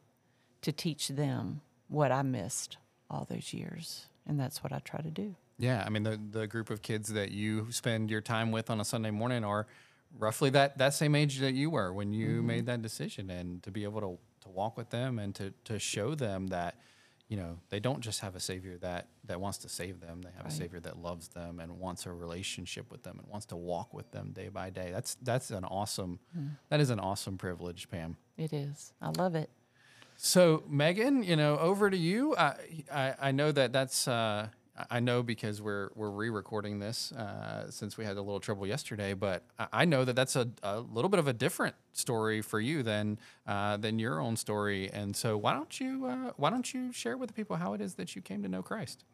to 0.63 0.73
teach 0.73 1.09
them 1.09 1.63
what 1.89 2.13
I 2.13 2.23
missed 2.23 2.79
all 3.11 3.27
those 3.31 3.55
years. 3.55 4.07
and 4.27 4.41
that's 4.41 4.65
what 4.65 4.73
I 4.73 4.81
try 4.81 5.01
to 5.03 5.11
do. 5.11 5.37
Yeah, 5.59 5.85
I 5.87 5.91
mean 5.91 6.05
the 6.05 6.21
the 6.31 6.47
group 6.47 6.71
of 6.71 6.83
kids 6.83 7.11
that 7.15 7.33
you 7.33 7.71
spend 7.73 8.11
your 8.11 8.21
time 8.23 8.53
with 8.53 8.71
on 8.71 8.81
a 8.81 8.85
Sunday 8.85 9.11
morning 9.11 9.45
are 9.45 9.67
roughly 10.19 10.51
that 10.51 10.79
that 10.79 10.95
same 10.95 11.15
age 11.15 11.39
that 11.41 11.55
you 11.55 11.71
were 11.71 11.93
when 11.93 12.13
you 12.13 12.29
Mm-hmm. 12.29 12.47
made 12.47 12.67
that 12.67 12.83
decision, 12.83 13.31
and 13.31 13.63
to 13.63 13.71
be 13.71 13.85
able 13.85 14.01
to 14.01 14.19
to 14.43 14.49
walk 14.51 14.77
with 14.77 14.91
them 14.91 15.19
and 15.19 15.35
to 15.37 15.53
to 15.65 15.79
show 15.79 16.15
them 16.15 16.49
that 16.49 16.77
you 17.31 17.37
know 17.37 17.59
they 17.71 17.79
don't 17.81 18.01
just 18.01 18.21
have 18.21 18.35
a 18.35 18.41
savior 18.41 18.77
that 18.79 19.07
that 19.25 19.41
wants 19.41 19.59
to 19.59 19.69
save 19.69 20.01
them; 20.01 20.21
they 20.23 20.31
have 20.37 20.47
a 20.47 20.51
savior 20.51 20.81
that 20.81 20.97
loves 20.99 21.29
them 21.29 21.61
and 21.61 21.79
wants 21.79 22.05
a 22.05 22.13
relationship 22.13 22.91
with 22.91 23.03
them 23.05 23.19
and 23.21 23.29
wants 23.29 23.47
to 23.47 23.57
walk 23.57 23.95
with 23.95 24.11
them 24.11 24.33
day 24.33 24.49
by 24.49 24.69
day. 24.69 24.91
That's 24.93 25.15
that's 25.23 25.51
an 25.51 25.65
awesome 25.65 26.19
Mm. 26.37 26.51
that 26.71 26.81
is 26.81 26.91
an 26.91 26.99
awesome 27.01 27.39
privilege, 27.39 27.89
Pam. 27.89 28.17
It 28.37 28.53
is. 28.53 28.93
I 29.01 29.11
love 29.11 29.35
it. 29.37 29.49
So 30.17 30.65
Megan, 30.69 31.23
you 31.23 31.37
know, 31.37 31.57
over 31.59 31.89
to 31.89 31.97
you. 31.97 32.37
I 32.37 32.55
I, 32.93 33.15
I 33.29 33.31
know 33.33 33.53
that 33.53 33.73
that's 33.73 34.09
uh, 34.09 34.49
I 34.91 35.01
know 35.01 35.23
because 35.23 35.61
we're 35.63 35.91
we're 35.95 36.11
re-recording 36.11 36.79
this 36.79 37.13
uh, 37.13 37.71
since 37.71 37.97
we 37.97 38.05
had 38.05 38.17
a 38.17 38.23
little 38.23 38.41
trouble 38.41 38.67
yesterday, 38.67 39.15
but 39.15 39.43
I- 39.59 39.69
I 39.73 39.85
know 39.85 40.05
that 40.05 40.15
that's 40.17 40.37
a, 40.37 40.49
a 40.63 40.81
little 40.81 41.09
bit 41.09 41.19
of 41.19 41.27
a 41.29 41.33
different 41.33 41.75
story 41.93 42.41
for 42.43 42.61
you 42.61 42.83
than 42.83 43.19
uh, 43.47 43.77
than 43.77 43.99
your 43.99 44.21
own 44.21 44.37
story. 44.37 44.91
And 44.93 45.15
so 45.17 45.37
why 45.37 45.53
don't 45.55 45.81
you 45.81 46.07
uh, 46.07 46.33
why 46.37 46.51
don't 46.51 46.73
you 46.73 46.93
share 46.93 47.17
with 47.17 47.29
the 47.29 47.35
people 47.35 47.57
how 47.57 47.73
it 47.75 47.81
is 47.81 47.95
that 47.95 48.15
you 48.17 48.23
came 48.23 48.43
to 48.43 48.49
know 48.49 48.63
Christ? 48.63 49.05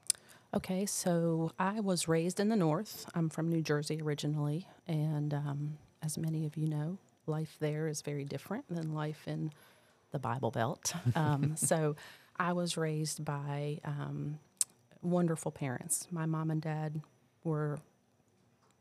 Okay, 0.54 0.86
so 0.86 1.50
I 1.58 1.80
was 1.80 2.08
raised 2.08 2.38
in 2.40 2.48
the 2.48 2.56
North. 2.56 3.04
I'm 3.14 3.28
from 3.28 3.48
New 3.48 3.62
Jersey 3.62 4.00
originally, 4.00 4.66
and 4.86 5.34
um, 5.34 5.78
as 6.02 6.16
many 6.16 6.46
of 6.46 6.56
you 6.56 6.66
know, 6.68 6.98
life 7.26 7.56
there 7.60 7.88
is 7.88 8.00
very 8.00 8.24
different 8.24 8.64
than 8.70 8.94
life 8.94 9.26
in 9.26 9.52
the 10.12 10.18
Bible 10.18 10.50
Belt. 10.50 10.94
Um, 11.16 11.56
so 11.56 11.96
I 12.38 12.52
was 12.52 12.76
raised 12.76 13.24
by 13.24 13.80
um, 13.84 14.38
wonderful 15.06 15.52
parents. 15.52 16.08
My 16.10 16.26
mom 16.26 16.50
and 16.50 16.60
dad 16.60 17.00
were 17.44 17.78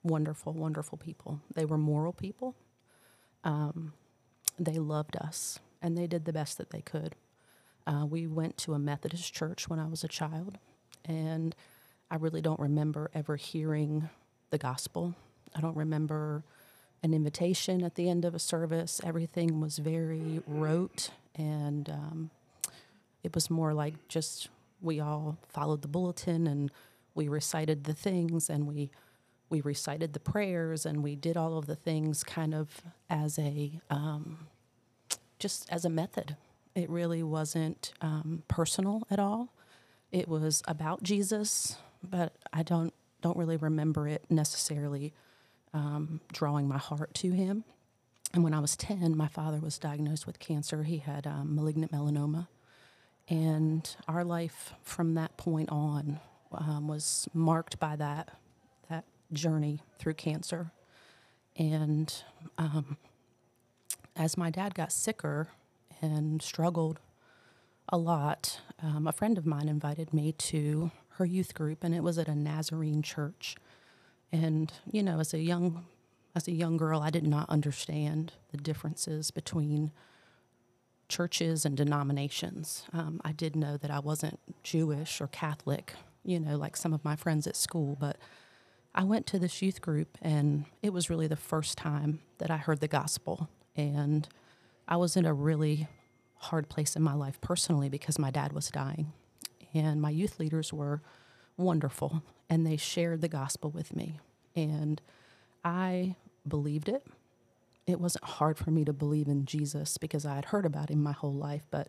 wonderful, 0.03 0.53
wonderful 0.53 0.98
people. 0.98 1.39
They 1.53 1.65
were 1.65 1.77
moral 1.77 2.13
people. 2.13 2.55
Um, 3.44 3.94
they 4.58 4.79
loved 4.79 5.15
us, 5.17 5.60
and 5.82 5.98
they 5.98 6.08
did 6.08 6.25
the 6.25 6.34
best 6.34 6.58
that 6.58 6.72
they 6.72 6.82
could. 6.82 7.15
Uh, 7.86 8.05
we 8.05 8.25
went 8.25 8.58
to 8.58 8.74
a 8.74 8.79
Methodist 8.79 9.34
church 9.34 9.70
when 9.70 9.79
I 9.79 9.88
was 9.88 10.03
a 10.03 10.08
child, 10.08 10.58
and 11.05 11.55
I 12.10 12.15
really 12.15 12.41
don't 12.41 12.60
remember 12.60 13.12
ever 13.13 13.36
hearing 13.36 14.10
the 14.50 14.58
gospel. 14.58 15.15
I 15.55 15.62
don't 15.62 15.77
remember 15.77 16.44
an 17.03 17.13
invitation 17.13 17.84
at 17.84 17.96
the 17.96 18.10
end 18.10 18.25
of 18.25 18.34
a 18.34 18.39
service. 18.39 19.00
Everything 19.03 19.60
was 19.62 19.77
very 19.77 20.41
rote, 20.48 21.12
and 21.36 21.88
um, 21.89 22.32
it 23.24 23.36
was 23.36 23.51
more 23.51 23.74
like 23.74 24.08
just 24.08 24.50
we 24.82 25.00
all 25.00 25.38
followed 25.48 25.82
the 25.82 25.88
bulletin 25.88 26.48
and 26.48 26.72
we 27.13 27.27
recited 27.27 27.86
the 27.86 27.94
things 27.94 28.50
and 28.50 28.67
we 28.67 28.91
we 29.50 29.62
recited 29.62 30.13
the 30.13 30.20
prayers 30.20 30.86
and 30.86 31.03
we 31.03 31.15
did 31.15 31.38
all 31.38 31.58
of 31.58 31.65
the 31.65 31.75
things 31.75 32.24
kind 32.24 32.53
of 32.53 32.82
as 33.10 33.38
a 33.39 33.79
um, 33.89 34.48
just 35.39 35.70
as 35.72 35.86
a 35.86 35.89
method. 35.89 36.36
It 36.74 36.89
really 36.89 37.24
wasn't 37.24 37.94
um, 38.01 38.44
personal 38.48 39.03
at 39.10 39.20
all. 39.20 39.53
It 40.12 40.27
was 40.27 40.62
about 40.67 41.03
Jesus, 41.03 41.77
but 42.03 42.34
I 42.51 42.63
don't 42.63 42.94
don't 43.22 43.38
really 43.38 43.58
remember 43.58 44.08
it 44.08 44.24
necessarily 44.29 45.13
um, 45.74 46.22
drawing 46.32 46.67
my 46.67 46.77
heart 46.77 47.13
to 47.15 47.32
him. 47.32 47.63
And 48.34 48.44
when 48.44 48.53
I 48.53 48.60
was 48.60 48.75
ten, 48.75 49.15
my 49.15 49.27
father 49.27 49.60
was 49.60 49.77
diagnosed 49.77 50.27
with 50.27 50.39
cancer. 50.39 50.84
He 50.84 50.98
had 50.98 51.25
um, 51.25 51.55
malignant 51.55 51.91
melanoma, 51.91 52.48
and 53.27 53.96
our 54.08 54.24
life 54.24 54.74
from 54.84 55.15
that 55.15 55.36
point 55.38 55.70
on 55.70 56.20
um, 56.51 56.88
was 56.88 57.27
marked 57.34 57.79
by 57.79 57.96
that 57.96 58.29
that 58.89 59.05
journey 59.34 59.82
through 59.98 60.13
cancer. 60.13 60.72
And 61.58 62.13
um, 62.58 62.98
as 64.15 64.38
my 64.38 64.50
dad 64.50 64.75
got 64.75 64.91
sicker 64.91 65.48
and 66.01 66.41
struggled 66.41 67.00
a 67.89 67.98
lot, 67.98 68.62
um, 68.82 69.08
a 69.08 69.12
friend 69.12 69.38
of 69.38 69.46
mine 69.46 69.70
invited 69.70 70.13
me 70.13 70.32
to 70.34 70.91
her 71.17 71.25
youth 71.25 71.53
group, 71.53 71.84
and 71.84 71.96
it 71.96 72.03
was 72.03 72.17
at 72.17 72.27
a 72.27 72.36
Nazarene 72.36 73.01
church. 73.01 73.55
And 74.32 74.72
you 74.91 75.01
know, 75.01 75.20
as 75.20 75.34
a 75.34 75.39
young 75.39 75.86
as 76.36 76.48
a 76.48 76.51
young 76.51 76.77
girl, 76.77 77.01
I 77.01 77.10
did 77.10 77.25
not 77.25 77.50
understand 77.50 78.34
the 78.51 78.58
differences 78.58 79.32
between 79.32 79.91
churches 81.08 81.66
and 81.66 81.78
denominations. 81.78 82.84
Um, 82.94 83.22
I 83.24 83.32
did 83.32 83.56
know 83.56 83.78
that 83.78 83.92
I 83.92 84.00
wasn't 84.00 84.40
Jewish 84.64 85.22
or 85.22 85.28
Catholic, 85.28 85.94
you 86.24 86.40
know, 86.40 86.58
like 86.58 86.76
some 86.76 86.94
of 86.94 87.04
my 87.06 87.16
friends 87.16 87.48
at 87.48 87.56
school, 87.56 87.98
but 88.00 88.18
I 88.94 89.04
went 89.04 89.28
to 89.28 89.40
this 89.40 89.62
youth 89.62 89.82
group, 89.82 90.18
and 90.22 90.66
it 90.82 90.94
was 90.94 91.10
really 91.10 91.28
the 91.28 91.36
first 91.36 91.78
time 91.78 92.22
that 92.38 92.50
I 92.50 92.58
heard 92.58 92.80
the 92.80 92.88
gospel. 92.88 93.50
And 93.76 94.28
I 94.88 94.96
was 94.96 95.18
in 95.18 95.26
a 95.26 95.34
really 95.34 95.88
hard 96.38 96.70
place 96.70 96.96
in 96.96 97.02
my 97.02 97.14
life 97.14 97.42
personally 97.42 97.90
because 97.90 98.18
my 98.18 98.32
dad 98.32 98.54
was 98.54 98.70
dying. 98.70 99.12
And 99.74 100.02
my 100.02 100.12
youth 100.12 100.40
leaders 100.40 100.72
were 100.72 101.02
wonderful, 101.58 102.24
and 102.50 102.66
they 102.66 102.78
shared 102.78 103.20
the 103.20 103.28
gospel 103.28 103.70
with 103.70 103.94
me. 103.94 104.20
And 104.56 105.02
I 105.66 106.16
believed 106.48 106.88
it. 106.88 107.06
It 107.88 108.00
wasn't 108.00 108.25
hard 108.25 108.58
for 108.58 108.72
me 108.72 108.84
to 108.86 108.94
believe 108.94 109.27
in 109.27 109.46
Jesus 109.46 109.98
because 109.98 110.25
I 110.25 110.36
had 110.36 110.46
heard 110.46 110.65
about 110.65 110.89
him 110.89 111.04
my 111.04 111.12
whole 111.12 111.34
life, 111.34 111.68
but 111.70 111.88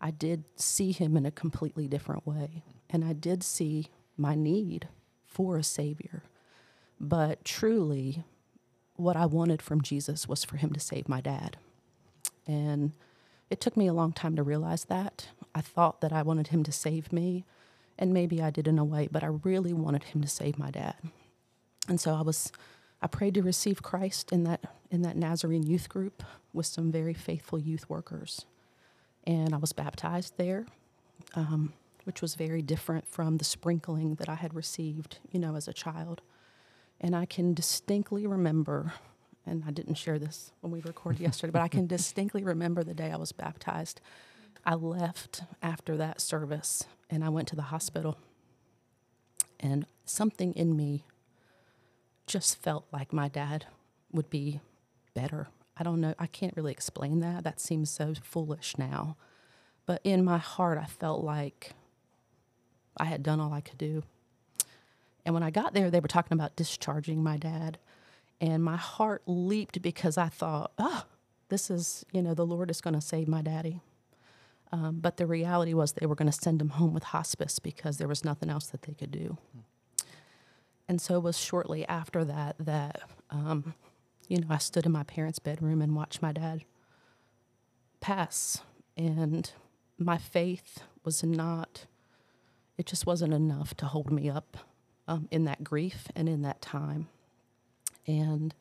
I 0.00 0.10
did 0.10 0.44
see 0.56 0.92
him 0.92 1.16
in 1.16 1.26
a 1.26 1.30
completely 1.30 1.86
different 1.86 2.26
way. 2.26 2.62
And 2.88 3.04
I 3.04 3.12
did 3.12 3.42
see 3.42 3.88
my 4.16 4.34
need 4.34 4.88
for 5.26 5.56
a 5.56 5.62
Savior. 5.62 6.22
But 7.00 7.44
truly, 7.44 8.24
what 8.96 9.16
I 9.16 9.26
wanted 9.26 9.60
from 9.60 9.82
Jesus 9.82 10.28
was 10.28 10.44
for 10.44 10.56
him 10.56 10.72
to 10.72 10.80
save 10.80 11.08
my 11.08 11.20
dad. 11.20 11.56
And 12.46 12.92
it 13.50 13.60
took 13.60 13.76
me 13.76 13.86
a 13.86 13.92
long 13.92 14.12
time 14.12 14.36
to 14.36 14.42
realize 14.42 14.84
that. 14.86 15.28
I 15.54 15.60
thought 15.60 16.00
that 16.00 16.12
I 16.12 16.22
wanted 16.22 16.48
him 16.48 16.62
to 16.64 16.72
save 16.72 17.12
me, 17.12 17.44
and 17.98 18.12
maybe 18.12 18.42
I 18.42 18.50
did 18.50 18.66
in 18.66 18.78
a 18.78 18.84
way, 18.84 19.08
but 19.10 19.22
I 19.22 19.28
really 19.42 19.72
wanted 19.72 20.04
him 20.04 20.22
to 20.22 20.28
save 20.28 20.58
my 20.58 20.70
dad. 20.70 20.96
And 21.88 22.00
so 22.00 22.14
I 22.14 22.22
was 22.22 22.50
I 23.04 23.06
prayed 23.06 23.34
to 23.34 23.42
receive 23.42 23.82
Christ 23.82 24.32
in 24.32 24.44
that 24.44 24.64
in 24.90 25.02
that 25.02 25.14
Nazarene 25.14 25.62
youth 25.62 25.90
group 25.90 26.22
with 26.54 26.64
some 26.64 26.90
very 26.90 27.12
faithful 27.12 27.58
youth 27.58 27.88
workers. 27.90 28.46
And 29.24 29.54
I 29.54 29.58
was 29.58 29.74
baptized 29.74 30.38
there, 30.38 30.64
um, 31.34 31.74
which 32.04 32.22
was 32.22 32.34
very 32.34 32.62
different 32.62 33.06
from 33.06 33.36
the 33.36 33.44
sprinkling 33.44 34.14
that 34.14 34.30
I 34.30 34.36
had 34.36 34.54
received, 34.54 35.18
you 35.30 35.38
know, 35.38 35.54
as 35.54 35.68
a 35.68 35.72
child. 35.74 36.22
And 36.98 37.14
I 37.14 37.26
can 37.26 37.52
distinctly 37.52 38.26
remember, 38.26 38.94
and 39.44 39.64
I 39.66 39.70
didn't 39.70 39.96
share 39.96 40.18
this 40.18 40.52
when 40.62 40.72
we 40.72 40.80
recorded 40.80 41.20
yesterday, 41.20 41.50
but 41.50 41.62
I 41.62 41.68
can 41.68 41.86
distinctly 41.96 42.42
remember 42.42 42.82
the 42.82 42.94
day 42.94 43.10
I 43.10 43.16
was 43.16 43.32
baptized. 43.32 44.00
I 44.64 44.76
left 44.76 45.42
after 45.62 45.98
that 45.98 46.22
service 46.22 46.84
and 47.10 47.22
I 47.22 47.28
went 47.28 47.48
to 47.48 47.56
the 47.56 47.62
hospital. 47.62 48.16
And 49.60 49.86
something 50.06 50.54
in 50.54 50.74
me 50.74 51.04
just 52.26 52.62
felt 52.62 52.86
like 52.92 53.12
my 53.12 53.28
dad 53.28 53.66
would 54.12 54.30
be 54.30 54.60
better. 55.14 55.48
I 55.76 55.82
don't 55.82 56.00
know. 56.00 56.14
I 56.18 56.26
can't 56.26 56.56
really 56.56 56.72
explain 56.72 57.20
that. 57.20 57.44
That 57.44 57.60
seems 57.60 57.90
so 57.90 58.14
foolish 58.22 58.78
now. 58.78 59.16
But 59.86 60.00
in 60.04 60.24
my 60.24 60.38
heart, 60.38 60.78
I 60.78 60.86
felt 60.86 61.22
like 61.22 61.72
I 62.96 63.06
had 63.06 63.22
done 63.22 63.40
all 63.40 63.52
I 63.52 63.60
could 63.60 63.78
do. 63.78 64.02
And 65.24 65.34
when 65.34 65.42
I 65.42 65.50
got 65.50 65.74
there, 65.74 65.90
they 65.90 66.00
were 66.00 66.08
talking 66.08 66.36
about 66.36 66.56
discharging 66.56 67.22
my 67.22 67.36
dad. 67.36 67.78
And 68.40 68.62
my 68.62 68.76
heart 68.76 69.22
leaped 69.26 69.82
because 69.82 70.16
I 70.18 70.28
thought, 70.28 70.72
oh, 70.78 71.04
this 71.48 71.70
is, 71.70 72.04
you 72.12 72.22
know, 72.22 72.34
the 72.34 72.46
Lord 72.46 72.70
is 72.70 72.80
going 72.80 72.94
to 72.94 73.00
save 73.00 73.28
my 73.28 73.42
daddy. 73.42 73.80
Um, 74.72 74.98
but 75.00 75.16
the 75.18 75.26
reality 75.26 75.72
was 75.72 75.92
they 75.92 76.06
were 76.06 76.14
going 76.14 76.30
to 76.30 76.32
send 76.32 76.60
him 76.60 76.70
home 76.70 76.94
with 76.94 77.04
hospice 77.04 77.58
because 77.58 77.98
there 77.98 78.08
was 78.08 78.24
nothing 78.24 78.50
else 78.50 78.66
that 78.66 78.82
they 78.82 78.94
could 78.94 79.10
do. 79.12 79.38
And 80.88 81.00
so 81.00 81.16
it 81.16 81.22
was 81.22 81.38
shortly 81.38 81.86
after 81.88 82.24
that 82.24 82.56
that, 82.58 83.00
um, 83.30 83.74
you 84.28 84.38
know, 84.38 84.46
I 84.50 84.58
stood 84.58 84.86
in 84.86 84.92
my 84.92 85.02
parents' 85.04 85.38
bedroom 85.38 85.80
and 85.80 85.94
watched 85.94 86.22
my 86.22 86.32
dad 86.32 86.64
pass. 88.00 88.62
And 88.96 89.50
my 89.98 90.18
faith 90.18 90.80
was 91.04 91.22
not, 91.24 91.86
it 92.76 92.86
just 92.86 93.06
wasn't 93.06 93.32
enough 93.32 93.74
to 93.78 93.86
hold 93.86 94.10
me 94.10 94.28
up 94.28 94.58
um, 95.08 95.28
in 95.30 95.44
that 95.44 95.64
grief 95.64 96.08
and 96.14 96.28
in 96.28 96.42
that 96.42 96.60
time. 96.60 97.08
And 98.06 98.54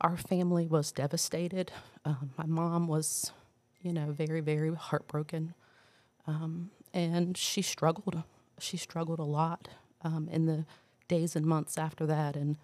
our 0.00 0.16
family 0.16 0.66
was 0.66 0.92
devastated. 0.92 1.72
Um, 2.04 2.30
my 2.36 2.46
mom 2.46 2.86
was, 2.86 3.32
you 3.80 3.92
know, 3.92 4.12
very, 4.12 4.40
very 4.40 4.74
heartbroken. 4.74 5.54
Um, 6.26 6.70
and 6.92 7.36
she 7.36 7.62
struggled. 7.62 8.22
She 8.58 8.76
struggled 8.76 9.18
a 9.18 9.24
lot 9.24 9.68
um, 10.02 10.28
in 10.30 10.46
the 10.46 10.66
days 11.08 11.36
and 11.36 11.46
months 11.46 11.78
after 11.78 12.06
that. 12.06 12.36
And 12.36 12.56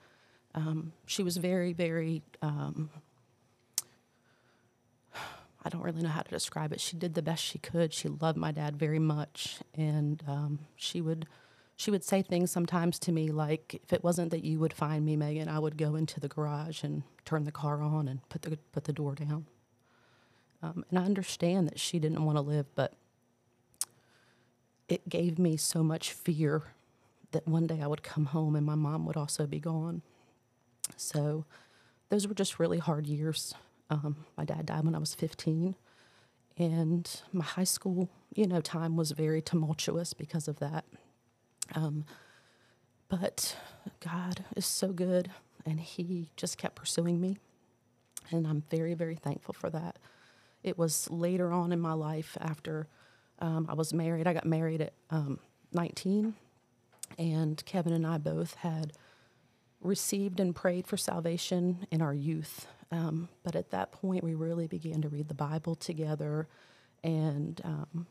um, 0.55 0.93
she 1.07 1.23
was 1.23 1.37
very, 1.37 1.73
very, 1.73 2.23
um, 2.41 2.91
I 5.65 5.69
don't 5.69 5.83
really 5.83 6.03
know 6.03 6.09
how 6.09 6.23
to 6.23 6.31
describe 6.31 6.73
it. 6.73 6.81
She 6.81 6.97
did 6.97 7.15
the 7.15 7.23
best 7.23 7.43
she 7.43 7.59
could. 7.59 7.93
She 7.93 8.09
loved 8.09 8.39
my 8.39 8.53
dad 8.53 8.77
very 8.77 8.99
much. 8.99 9.59
And 9.75 10.23
um, 10.27 10.61
she 10.77 11.01
would 11.01 11.27
she 11.75 11.91
would 11.91 12.05
say 12.05 12.23
things 12.23 12.51
sometimes 12.53 12.99
to 13.01 13.13
me 13.13 13.33
like, 13.33 13.81
"If 13.83 13.93
it 13.93 14.05
wasn't 14.05 14.31
that 14.31 14.45
you 14.45 14.61
would 14.61 14.73
find 14.73 15.05
me, 15.05 15.17
Megan, 15.17 15.49
I 15.49 15.59
would 15.59 15.77
go 15.77 15.97
into 15.97 16.21
the 16.21 16.29
garage 16.29 16.85
and 16.85 17.03
turn 17.25 17.43
the 17.43 17.51
car 17.51 17.83
on 17.83 18.07
and 18.07 18.21
put 18.29 18.43
the 18.43 18.57
put 18.71 18.85
the 18.85 18.93
door 18.93 19.17
down." 19.17 19.47
Um, 20.63 20.85
and 20.91 20.99
I 20.99 21.05
understand 21.05 21.67
that 21.69 21.81
she 21.81 21.99
didn't 21.99 22.25
want 22.25 22.37
to 22.37 22.43
live, 22.43 22.67
but 22.77 22.95
it 24.89 25.09
gave 25.09 25.39
me 25.39 25.57
so 25.57 25.83
much 25.83 26.13
fear 26.13 26.63
that 27.33 27.47
one 27.47 27.67
day 27.67 27.81
I 27.83 27.87
would 27.87 28.03
come 28.03 28.27
home 28.27 28.57
and 28.57 28.65
my 28.65 28.75
mom 28.75 29.07
would 29.07 29.17
also 29.17 29.47
be 29.47 29.61
gone. 29.61 30.03
So 30.97 31.45
those 32.09 32.29
were 32.29 32.35
just 32.35 32.59
really 32.59 32.79
hard 32.79 33.07
years. 33.07 33.55
Um, 33.91 34.17
my 34.37 34.45
dad 34.45 34.67
died 34.67 34.85
when 34.85 34.95
I 34.95 34.99
was 34.99 35.15
15, 35.15 35.75
and 36.59 37.21
my 37.33 37.45
high 37.45 37.65
school, 37.65 38.09
you 38.35 38.47
know, 38.47 38.61
time 38.61 38.97
was 38.97 39.11
very 39.13 39.43
tumultuous 39.43 40.15
because 40.15 40.49
of 40.49 40.59
that. 40.61 40.85
Um, 41.75 42.05
but 43.09 43.57
God 44.01 44.45
is 44.57 44.65
so 44.65 44.89
good, 44.89 45.31
and 45.67 45.79
He 45.79 46.31
just 46.37 46.57
kept 46.57 46.77
pursuing 46.77 47.21
me, 47.21 47.37
and 48.31 48.47
I'm 48.47 48.63
very, 48.71 48.95
very 48.95 49.17
thankful 49.17 49.55
for 49.55 49.69
that. 49.71 49.99
It 50.63 50.79
was 50.79 51.11
later 51.11 51.53
on 51.53 51.73
in 51.73 51.81
my 51.81 51.93
life 51.93 52.39
after 52.41 52.89
um, 53.41 53.67
I 53.69 53.75
was 53.75 53.93
married. 53.93 54.27
I 54.27 54.33
got 54.33 54.47
married 54.47 54.81
at 54.81 54.93
um, 55.11 55.39
19, 55.73 56.35
and 57.19 57.65
Kevin 57.65 57.93
and 57.93 58.07
I 58.07 58.19
both 58.19 58.55
had 58.57 58.93
received 59.81 60.41
and 60.41 60.55
prayed 60.55 60.87
for 60.87 60.97
salvation 60.97 61.87
in 61.91 62.01
our 62.03 62.15
youth. 62.15 62.67
Um, 62.91 63.29
but 63.43 63.57
at 63.57 63.71
that 63.71 63.93
point, 63.93 64.23
we 64.23 64.35
really 64.35 64.67
began 64.67 65.03
to 65.03 65.09
read 65.09 65.29
the 65.29 65.35
Bible 65.35 65.75
together, 65.75 66.47
and 67.03 67.61
um, 67.65 68.07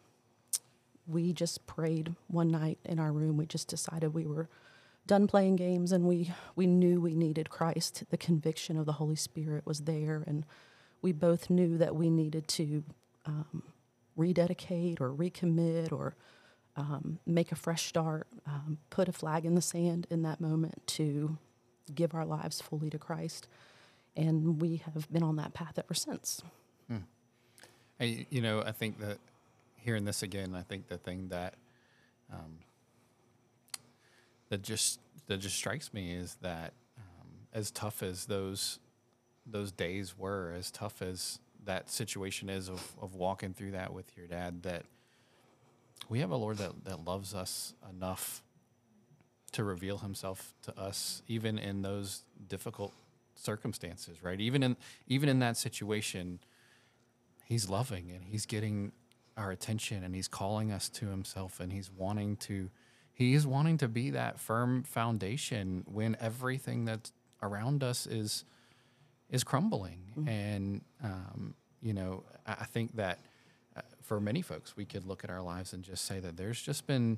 we 1.07 1.33
just 1.33 1.67
prayed 1.67 2.15
one 2.27 2.49
night 2.49 2.79
in 2.83 2.99
our 2.99 3.11
room. 3.11 3.37
We 3.37 3.45
just 3.45 3.67
decided 3.67 4.13
we 4.13 4.25
were 4.25 4.49
done 5.05 5.27
playing 5.27 5.57
games, 5.57 5.91
and 5.91 6.05
we 6.05 6.31
we 6.55 6.65
knew 6.65 6.99
we 6.99 7.13
needed 7.15 7.49
Christ. 7.49 8.03
The 8.09 8.17
conviction 8.17 8.77
of 8.77 8.85
the 8.87 8.93
Holy 8.93 9.15
Spirit 9.15 9.65
was 9.65 9.81
there, 9.81 10.23
and 10.25 10.45
we 11.01 11.11
both 11.11 11.49
knew 11.49 11.77
that 11.77 11.95
we 11.95 12.09
needed 12.09 12.47
to 12.49 12.83
um, 13.25 13.63
rededicate 14.15 14.99
or 14.99 15.11
recommit 15.11 15.91
or 15.91 16.15
um, 16.81 17.19
make 17.27 17.51
a 17.51 17.55
fresh 17.55 17.85
start, 17.85 18.27
um, 18.47 18.79
put 18.89 19.07
a 19.07 19.11
flag 19.11 19.45
in 19.45 19.53
the 19.53 19.61
sand 19.61 20.07
in 20.09 20.23
that 20.23 20.41
moment 20.41 20.85
to 20.87 21.37
give 21.93 22.15
our 22.15 22.25
lives 22.25 22.59
fully 22.59 22.89
to 22.89 22.97
Christ. 22.97 23.47
And 24.15 24.59
we 24.59 24.77
have 24.77 25.11
been 25.11 25.23
on 25.23 25.35
that 25.35 25.53
path 25.53 25.77
ever 25.77 25.93
since. 25.93 26.41
Hey, 28.01 28.25
you 28.31 28.41
know, 28.41 28.63
I 28.65 28.71
think 28.71 28.99
that 28.99 29.19
hearing 29.75 30.05
this 30.05 30.23
again, 30.23 30.55
I 30.55 30.63
think 30.63 30.87
the 30.87 30.97
thing 30.97 31.27
that 31.27 31.53
um, 32.33 32.57
that 34.49 34.63
just 34.63 34.99
that 35.27 35.37
just 35.37 35.55
strikes 35.55 35.93
me 35.93 36.11
is 36.11 36.35
that 36.41 36.73
um, 36.97 37.27
as 37.53 37.69
tough 37.69 38.01
as 38.01 38.25
those 38.25 38.79
those 39.45 39.71
days 39.71 40.17
were, 40.17 40.51
as 40.57 40.71
tough 40.71 41.03
as 41.03 41.37
that 41.65 41.91
situation 41.91 42.49
is 42.49 42.69
of, 42.69 42.91
of 42.99 43.13
walking 43.13 43.53
through 43.53 43.71
that 43.71 43.93
with 43.93 44.17
your 44.17 44.25
dad, 44.25 44.63
that 44.63 44.83
we 46.11 46.19
have 46.19 46.31
a 46.31 46.35
Lord 46.35 46.57
that, 46.57 46.83
that 46.83 47.05
loves 47.05 47.33
us 47.33 47.73
enough 47.89 48.43
to 49.53 49.63
reveal 49.63 49.99
himself 49.99 50.53
to 50.63 50.77
us 50.77 51.23
even 51.25 51.57
in 51.57 51.83
those 51.83 52.23
difficult 52.49 52.91
circumstances, 53.35 54.21
right? 54.21 54.39
Even 54.41 54.61
in 54.61 54.75
even 55.07 55.29
in 55.29 55.39
that 55.39 55.55
situation, 55.55 56.41
he's 57.45 57.69
loving 57.69 58.11
and 58.11 58.25
he's 58.25 58.45
getting 58.45 58.91
our 59.37 59.51
attention 59.51 60.03
and 60.03 60.13
he's 60.13 60.27
calling 60.27 60.69
us 60.69 60.89
to 60.89 61.07
himself 61.07 61.61
and 61.61 61.71
he's 61.71 61.89
wanting 61.89 62.35
to 62.35 62.69
he 63.13 63.33
is 63.33 63.47
wanting 63.47 63.77
to 63.77 63.87
be 63.87 64.09
that 64.09 64.37
firm 64.37 64.83
foundation 64.83 65.85
when 65.87 66.17
everything 66.19 66.83
that's 66.83 67.13
around 67.41 67.85
us 67.85 68.05
is 68.05 68.43
is 69.29 69.45
crumbling 69.45 70.25
and 70.27 70.81
um, 71.01 71.53
you 71.81 71.93
know 71.93 72.25
I, 72.45 72.51
I 72.51 72.65
think 72.65 72.97
that 72.97 73.19
for 74.01 74.19
many 74.19 74.41
folks 74.41 74.75
we 74.75 74.85
could 74.85 75.05
look 75.05 75.23
at 75.23 75.29
our 75.29 75.41
lives 75.41 75.73
and 75.73 75.83
just 75.83 76.05
say 76.05 76.19
that 76.19 76.37
there's 76.37 76.61
just 76.61 76.87
been 76.87 77.17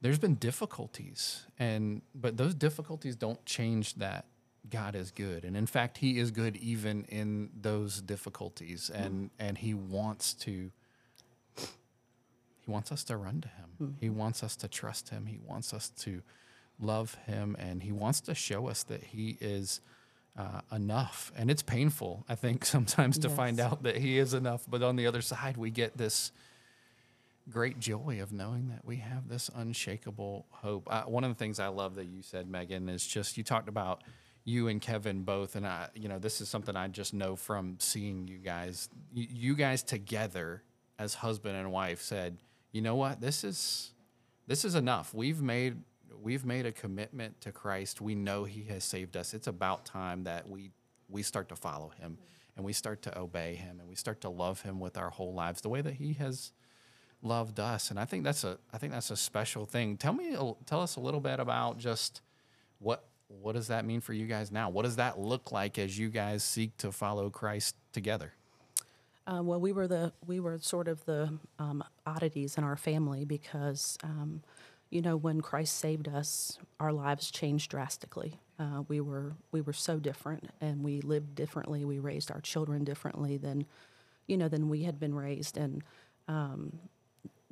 there's 0.00 0.18
been 0.18 0.34
difficulties. 0.34 1.44
And 1.58 2.02
but 2.14 2.36
those 2.36 2.54
difficulties 2.54 3.16
don't 3.16 3.44
change 3.44 3.94
that 3.96 4.26
God 4.70 4.94
is 4.94 5.10
good. 5.10 5.44
And 5.44 5.56
in 5.56 5.66
fact 5.66 5.98
he 5.98 6.18
is 6.18 6.30
good 6.30 6.56
even 6.56 7.04
in 7.04 7.50
those 7.60 8.00
difficulties. 8.00 8.90
Hmm. 8.94 9.02
And 9.02 9.30
and 9.38 9.58
he 9.58 9.74
wants 9.74 10.34
to 10.34 10.70
he 11.56 12.70
wants 12.70 12.92
us 12.92 13.04
to 13.04 13.16
run 13.16 13.40
to 13.40 13.48
him. 13.48 13.70
Hmm. 13.78 13.90
He 14.00 14.10
wants 14.10 14.42
us 14.42 14.56
to 14.56 14.68
trust 14.68 15.10
him. 15.10 15.26
He 15.26 15.38
wants 15.38 15.74
us 15.74 15.88
to 16.00 16.22
love 16.80 17.14
him. 17.26 17.56
And 17.58 17.82
he 17.82 17.92
wants 17.92 18.20
to 18.22 18.34
show 18.34 18.68
us 18.68 18.82
that 18.84 19.02
he 19.02 19.36
is 19.40 19.80
uh, 20.38 20.60
enough 20.72 21.32
and 21.36 21.50
it's 21.50 21.62
painful 21.62 22.24
i 22.28 22.34
think 22.34 22.64
sometimes 22.76 23.18
to 23.18 23.28
find 23.28 23.60
out 23.60 23.82
that 23.82 23.96
he 23.96 24.18
is 24.18 24.32
enough 24.32 24.64
but 24.68 24.82
on 24.82 24.96
the 24.96 25.06
other 25.06 25.20
side 25.20 25.56
we 25.56 25.70
get 25.70 25.96
this 25.98 26.32
great 27.48 27.78
joy 27.78 28.18
of 28.20 28.32
knowing 28.32 28.68
that 28.68 28.84
we 28.84 28.96
have 28.96 29.28
this 29.28 29.50
unshakable 29.54 30.46
hope. 30.50 30.86
Uh, 30.90 31.02
one 31.04 31.24
of 31.24 31.30
the 31.30 31.34
things 31.34 31.58
I 31.58 31.68
love 31.68 31.94
that 31.96 32.06
you 32.06 32.22
said, 32.22 32.48
Megan, 32.48 32.88
is 32.88 33.06
just 33.06 33.36
you 33.36 33.44
talked 33.44 33.68
about 33.68 34.04
you 34.44 34.68
and 34.68 34.80
Kevin 34.80 35.22
both, 35.22 35.56
and 35.56 35.66
I, 35.66 35.88
you 35.94 36.08
know, 36.08 36.18
this 36.18 36.40
is 36.40 36.48
something 36.48 36.76
I 36.76 36.88
just 36.88 37.12
know 37.12 37.36
from 37.36 37.76
seeing 37.78 38.28
you 38.28 38.38
guys. 38.38 38.88
You, 39.12 39.26
you 39.30 39.54
guys 39.54 39.82
together 39.82 40.62
as 40.98 41.14
husband 41.14 41.56
and 41.56 41.70
wife 41.70 42.00
said, 42.00 42.38
you 42.72 42.80
know 42.80 42.94
what, 42.94 43.20
this 43.20 43.44
is 43.44 43.92
this 44.46 44.64
is 44.64 44.74
enough. 44.74 45.12
We've 45.12 45.42
made 45.42 45.76
we've 46.22 46.44
made 46.44 46.66
a 46.66 46.72
commitment 46.72 47.40
to 47.42 47.52
Christ. 47.52 48.00
We 48.00 48.14
know 48.14 48.44
He 48.44 48.64
has 48.64 48.84
saved 48.84 49.16
us. 49.16 49.34
It's 49.34 49.46
about 49.46 49.84
time 49.84 50.24
that 50.24 50.48
we 50.48 50.70
we 51.08 51.22
start 51.22 51.48
to 51.48 51.56
follow 51.56 51.90
Him 52.00 52.18
and 52.56 52.64
we 52.64 52.72
start 52.72 53.02
to 53.02 53.18
obey 53.18 53.54
Him 53.54 53.80
and 53.80 53.88
we 53.88 53.94
start 53.94 54.20
to 54.22 54.28
love 54.28 54.62
Him 54.62 54.80
with 54.80 54.96
our 54.98 55.10
whole 55.10 55.32
lives, 55.32 55.60
the 55.60 55.68
way 55.68 55.80
that 55.80 55.94
He 55.94 56.12
has 56.14 56.52
loved 57.20 57.58
us 57.58 57.90
and 57.90 57.98
i 57.98 58.04
think 58.04 58.22
that's 58.22 58.44
a 58.44 58.56
i 58.72 58.78
think 58.78 58.92
that's 58.92 59.10
a 59.10 59.16
special 59.16 59.66
thing 59.66 59.96
tell 59.96 60.12
me 60.12 60.36
tell 60.66 60.80
us 60.80 60.94
a 60.94 61.00
little 61.00 61.18
bit 61.18 61.40
about 61.40 61.76
just 61.76 62.20
what 62.78 63.08
what 63.26 63.56
does 63.56 63.66
that 63.66 63.84
mean 63.84 64.00
for 64.00 64.12
you 64.12 64.24
guys 64.24 64.52
now 64.52 64.70
what 64.70 64.84
does 64.84 64.94
that 64.94 65.18
look 65.18 65.50
like 65.50 65.80
as 65.80 65.98
you 65.98 66.10
guys 66.10 66.44
seek 66.44 66.76
to 66.76 66.92
follow 66.92 67.28
christ 67.28 67.74
together 67.92 68.32
Uh, 69.26 69.42
well, 69.42 69.60
we 69.60 69.72
were 69.72 69.88
the 69.88 70.12
we 70.26 70.38
were 70.40 70.58
sort 70.60 70.86
of 70.88 71.04
the 71.06 71.28
um, 71.58 71.82
oddities 72.06 72.56
in 72.56 72.62
our 72.64 72.76
family 72.76 73.24
because, 73.26 73.98
um, 74.04 74.40
you 74.90 75.02
know, 75.02 75.16
when 75.16 75.40
Christ 75.40 75.76
saved 75.76 76.08
us, 76.08 76.58
our 76.80 76.92
lives 76.92 77.30
changed 77.30 77.70
drastically. 77.70 78.40
Uh, 78.58 78.82
we 78.88 79.00
were 79.00 79.34
we 79.52 79.60
were 79.60 79.72
so 79.72 79.98
different, 79.98 80.50
and 80.60 80.82
we 80.82 81.00
lived 81.00 81.34
differently. 81.34 81.84
We 81.84 81.98
raised 81.98 82.30
our 82.30 82.40
children 82.40 82.84
differently 82.84 83.36
than, 83.36 83.66
you 84.26 84.36
know, 84.36 84.48
than 84.48 84.68
we 84.68 84.82
had 84.82 84.98
been 84.98 85.14
raised, 85.14 85.56
and 85.56 85.84
um, 86.26 86.78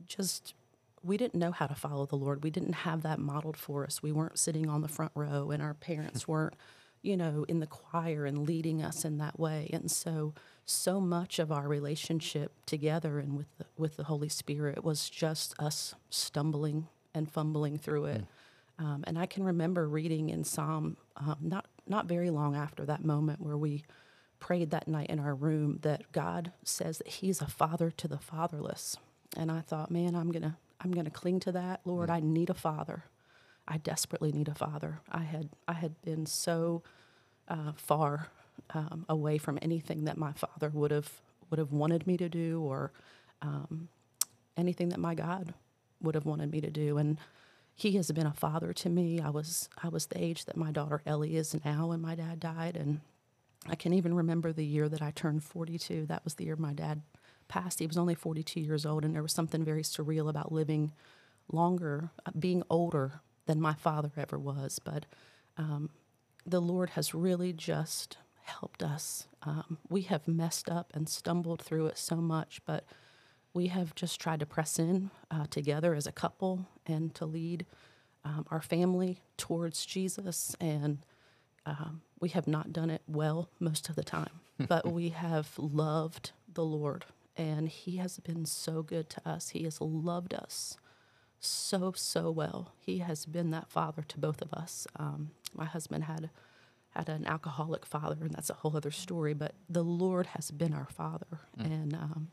just 0.07 0.55
we 1.03 1.17
didn't 1.17 1.39
know 1.39 1.53
how 1.53 1.67
to 1.67 1.75
follow 1.75 2.07
the 2.07 2.17
Lord. 2.17 2.43
We 2.43 2.51
didn't 2.51 2.73
have 2.73 3.03
that 3.03 3.19
modeled 3.19 3.57
for 3.57 3.85
us. 3.85 4.03
We 4.03 4.13
weren't 4.13 4.39
sitting 4.39 4.69
on 4.69 4.81
the 4.81 4.89
front 4.89 5.13
row, 5.15 5.51
and 5.51 5.63
our 5.63 5.75
parents 5.75 6.27
weren't, 6.29 6.55
you 7.03 7.17
know, 7.17 7.45
in 7.49 7.61
the 7.61 7.67
choir 7.67 8.25
and 8.25 8.47
leading 8.47 8.83
us 8.83 9.05
in 9.05 9.19
that 9.19 9.39
way. 9.39 9.71
And 9.73 9.91
so, 9.91 10.35
so 10.65 11.01
much 11.01 11.39
of 11.39 11.53
our 11.53 11.69
relationship 11.69 12.53
together 12.65 13.21
and 13.21 13.37
with 13.37 13.47
the, 13.59 13.67
with 13.77 13.97
the 13.97 14.05
Holy 14.05 14.29
Spirit 14.29 14.83
was 14.83 15.09
just 15.09 15.55
us 15.61 15.95
stumbling 16.11 16.89
and 17.17 17.31
fumbling 17.33 17.79
through 17.79 18.07
it. 18.07 18.25
Um, 18.79 19.05
and 19.07 19.19
I 19.19 19.27
can 19.27 19.45
remember 19.45 19.89
reading 19.89 20.31
in 20.31 20.45
Psalm, 20.45 20.99
um, 21.17 21.39
not 21.41 21.67
not 21.89 22.07
very 22.07 22.31
long 22.31 22.57
after 22.57 22.85
that 22.87 23.05
moment 23.05 23.41
where 23.41 23.57
we 23.57 23.85
prayed 24.41 24.71
that 24.71 24.89
night 24.89 25.09
in 25.11 25.21
our 25.21 25.35
room 25.35 25.79
that 25.83 26.13
God 26.13 26.53
says 26.65 26.99
that 26.99 27.09
He's 27.09 27.43
a 27.43 27.49
father 27.49 27.91
to 27.93 28.09
the 28.09 28.19
fatherless. 28.19 28.97
And 29.37 29.51
I 29.51 29.61
thought, 29.63 29.91
man, 29.91 30.15
I'm 30.15 30.33
gonna 30.33 30.59
I'm 30.81 30.93
gonna 30.93 31.11
cling 31.11 31.41
to 31.41 31.53
that, 31.53 31.81
Lord. 31.87 32.11
I 32.11 32.21
need 32.21 32.51
a 32.51 32.55
father. 32.55 33.05
I 33.69 33.79
desperately 33.79 34.33
need 34.33 34.49
a 34.49 34.55
father. 34.55 35.01
I 35.11 35.23
had 35.23 35.51
I 35.67 35.75
had 35.75 36.01
been 36.03 36.27
so 36.27 36.83
uh, 37.49 37.73
far 37.77 38.29
um, 38.75 39.07
away 39.09 39.39
from 39.39 39.59
anything 39.63 40.05
that 40.05 40.19
my 40.19 40.33
father 40.33 40.71
would 40.75 40.91
have 40.91 41.11
would 41.51 41.59
have 41.59 41.73
wanted 41.73 42.07
me 42.07 42.17
to 42.19 42.29
do, 42.29 42.61
or 42.63 42.93
um, 43.43 43.89
anything 44.57 44.91
that 44.91 45.01
my 45.01 45.15
God 45.15 45.55
would 46.01 46.15
have 46.15 46.27
wanted 46.27 46.51
me 46.51 46.61
to 46.61 46.71
do. 46.71 46.99
And 46.99 47.19
He 47.75 47.93
has 47.93 48.11
been 48.13 48.27
a 48.27 48.33
father 48.33 48.73
to 48.73 48.89
me. 48.89 49.21
I 49.21 49.31
was 49.31 49.69
I 49.83 49.89
was 49.89 50.07
the 50.07 50.23
age 50.23 50.45
that 50.47 50.57
my 50.57 50.71
daughter 50.71 51.03
Ellie 51.07 51.37
is 51.37 51.57
now 51.65 51.89
when 51.89 52.01
my 52.01 52.15
dad 52.15 52.41
died, 52.41 52.77
and 52.77 53.01
I 53.69 53.75
can 53.75 53.93
even 53.93 54.15
remember 54.15 54.53
the 54.53 54.65
year 54.65 54.89
that 54.89 55.03
I 55.03 55.11
turned 55.11 55.45
42. 55.45 56.07
That 56.07 56.25
was 56.25 56.35
the 56.35 56.45
year 56.45 56.57
my 56.57 56.73
dad 56.73 57.03
passed. 57.49 57.79
He 57.79 57.87
was 57.87 57.99
only 57.99 58.15
42 58.15 58.61
years 58.61 58.87
old, 58.87 59.05
and 59.05 59.15
there 59.15 59.23
was 59.23 59.33
something 59.33 59.65
very 59.65 59.83
surreal 59.83 60.29
about 60.29 60.53
living 60.53 60.93
longer, 61.53 62.11
uh, 62.25 62.31
being 62.39 62.63
older 62.71 63.21
than 63.47 63.61
my 63.61 63.75
father 63.75 64.11
ever 64.17 64.39
was. 64.39 64.79
But 64.79 65.07
um, 65.57 65.91
the 66.45 66.61
Lord 66.61 66.91
has 66.91 67.15
really 67.15 67.53
just 67.53 68.19
helped 68.43 68.83
us. 68.83 69.27
Um, 69.43 69.79
we 69.89 70.03
have 70.03 70.29
messed 70.29 70.69
up 70.69 70.93
and 70.95 71.09
stumbled 71.09 71.63
through 71.63 71.87
it 71.87 71.99
so 71.99 72.17
much, 72.17 72.61
but 72.67 72.85
we 73.57 73.69
have 73.69 73.95
just 73.95 74.21
tried 74.21 74.39
to 74.41 74.47
press 74.47 74.79
in 74.79 75.11
uh, 75.31 75.47
together 75.49 75.95
as 75.95 76.07
a 76.07 76.13
couple 76.13 76.67
and 76.87 77.15
to 77.15 77.25
lead 77.25 77.65
um, 78.23 78.45
our 78.51 78.61
family 78.61 79.23
towards 79.39 79.87
Jesus, 79.87 80.55
and 80.61 80.99
um, 81.65 82.03
we 82.21 82.29
have 82.29 82.47
not 82.47 82.71
done 82.71 82.91
it 82.91 83.01
well 83.09 83.49
most 83.59 83.89
of 83.89 83.97
the 83.97 84.05
time, 84.05 84.41
but 84.69 84.93
we 84.93 85.09
have 85.09 85.53
loved 85.57 86.33
the 86.53 86.65
Lord, 86.65 87.07
and 87.35 87.71
He 87.71 87.97
has 87.97 88.19
been 88.19 88.45
so 88.45 88.83
good 88.83 89.09
to 89.09 89.27
us. 89.27 89.49
He 89.49 89.65
has 89.65 89.81
loved 89.81 90.35
us 90.35 90.77
so 91.41 91.93
so 91.97 92.31
well. 92.31 92.75
He 92.79 92.99
has 92.99 93.25
been 93.25 93.51
that 93.53 93.71
father 93.71 94.03
to 94.03 94.19
both 94.19 94.43
of 94.43 94.53
us. 94.53 94.87
Um, 94.97 95.31
my 95.55 95.65
husband 95.65 96.05
had 96.05 96.29
had 96.91 97.09
an 97.09 97.27
alcoholic 97.27 97.87
father, 97.87 98.19
and 98.21 98.33
that's 98.33 98.51
a 98.51 98.55
whole 98.55 98.77
other 98.77 98.91
story. 98.91 99.33
But 99.33 99.55
the 99.67 99.85
Lord 99.85 100.27
has 100.27 100.51
been 100.51 100.75
our 100.75 100.89
father, 100.91 101.41
and 101.59 101.95
um, 101.95 102.29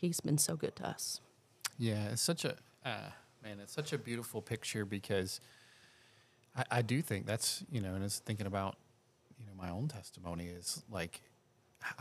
He's 0.00 0.20
been 0.20 0.38
so 0.38 0.56
good 0.56 0.76
to 0.76 0.88
us. 0.88 1.20
Yeah, 1.78 2.08
it's 2.08 2.22
such 2.22 2.44
a 2.46 2.56
uh, 2.84 3.10
man. 3.42 3.58
It's 3.62 3.72
such 3.72 3.92
a 3.92 3.98
beautiful 3.98 4.40
picture 4.40 4.86
because 4.86 5.40
I, 6.56 6.64
I 6.70 6.82
do 6.82 7.02
think 7.02 7.26
that's 7.26 7.62
you 7.70 7.82
know, 7.82 7.94
and 7.94 8.02
it's 8.02 8.18
thinking 8.18 8.46
about 8.46 8.76
you 9.38 9.44
know 9.44 9.52
my 9.54 9.70
own 9.70 9.88
testimony 9.88 10.46
is 10.46 10.82
like 10.90 11.20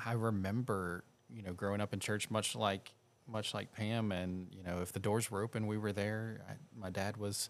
I 0.05 0.13
remember 0.13 1.03
you 1.29 1.43
know 1.43 1.51
growing 1.51 1.81
up 1.81 1.93
in 1.93 1.99
church, 1.99 2.31
much 2.31 2.55
like 2.55 2.93
much 3.27 3.53
like 3.53 3.73
Pam, 3.73 4.13
and 4.13 4.47
you 4.51 4.63
know 4.63 4.79
if 4.81 4.93
the 4.93 4.99
doors 4.99 5.29
were 5.29 5.43
open, 5.43 5.67
we 5.67 5.77
were 5.77 5.91
there. 5.91 6.41
I, 6.49 6.53
my 6.79 6.89
dad 6.89 7.17
was 7.17 7.49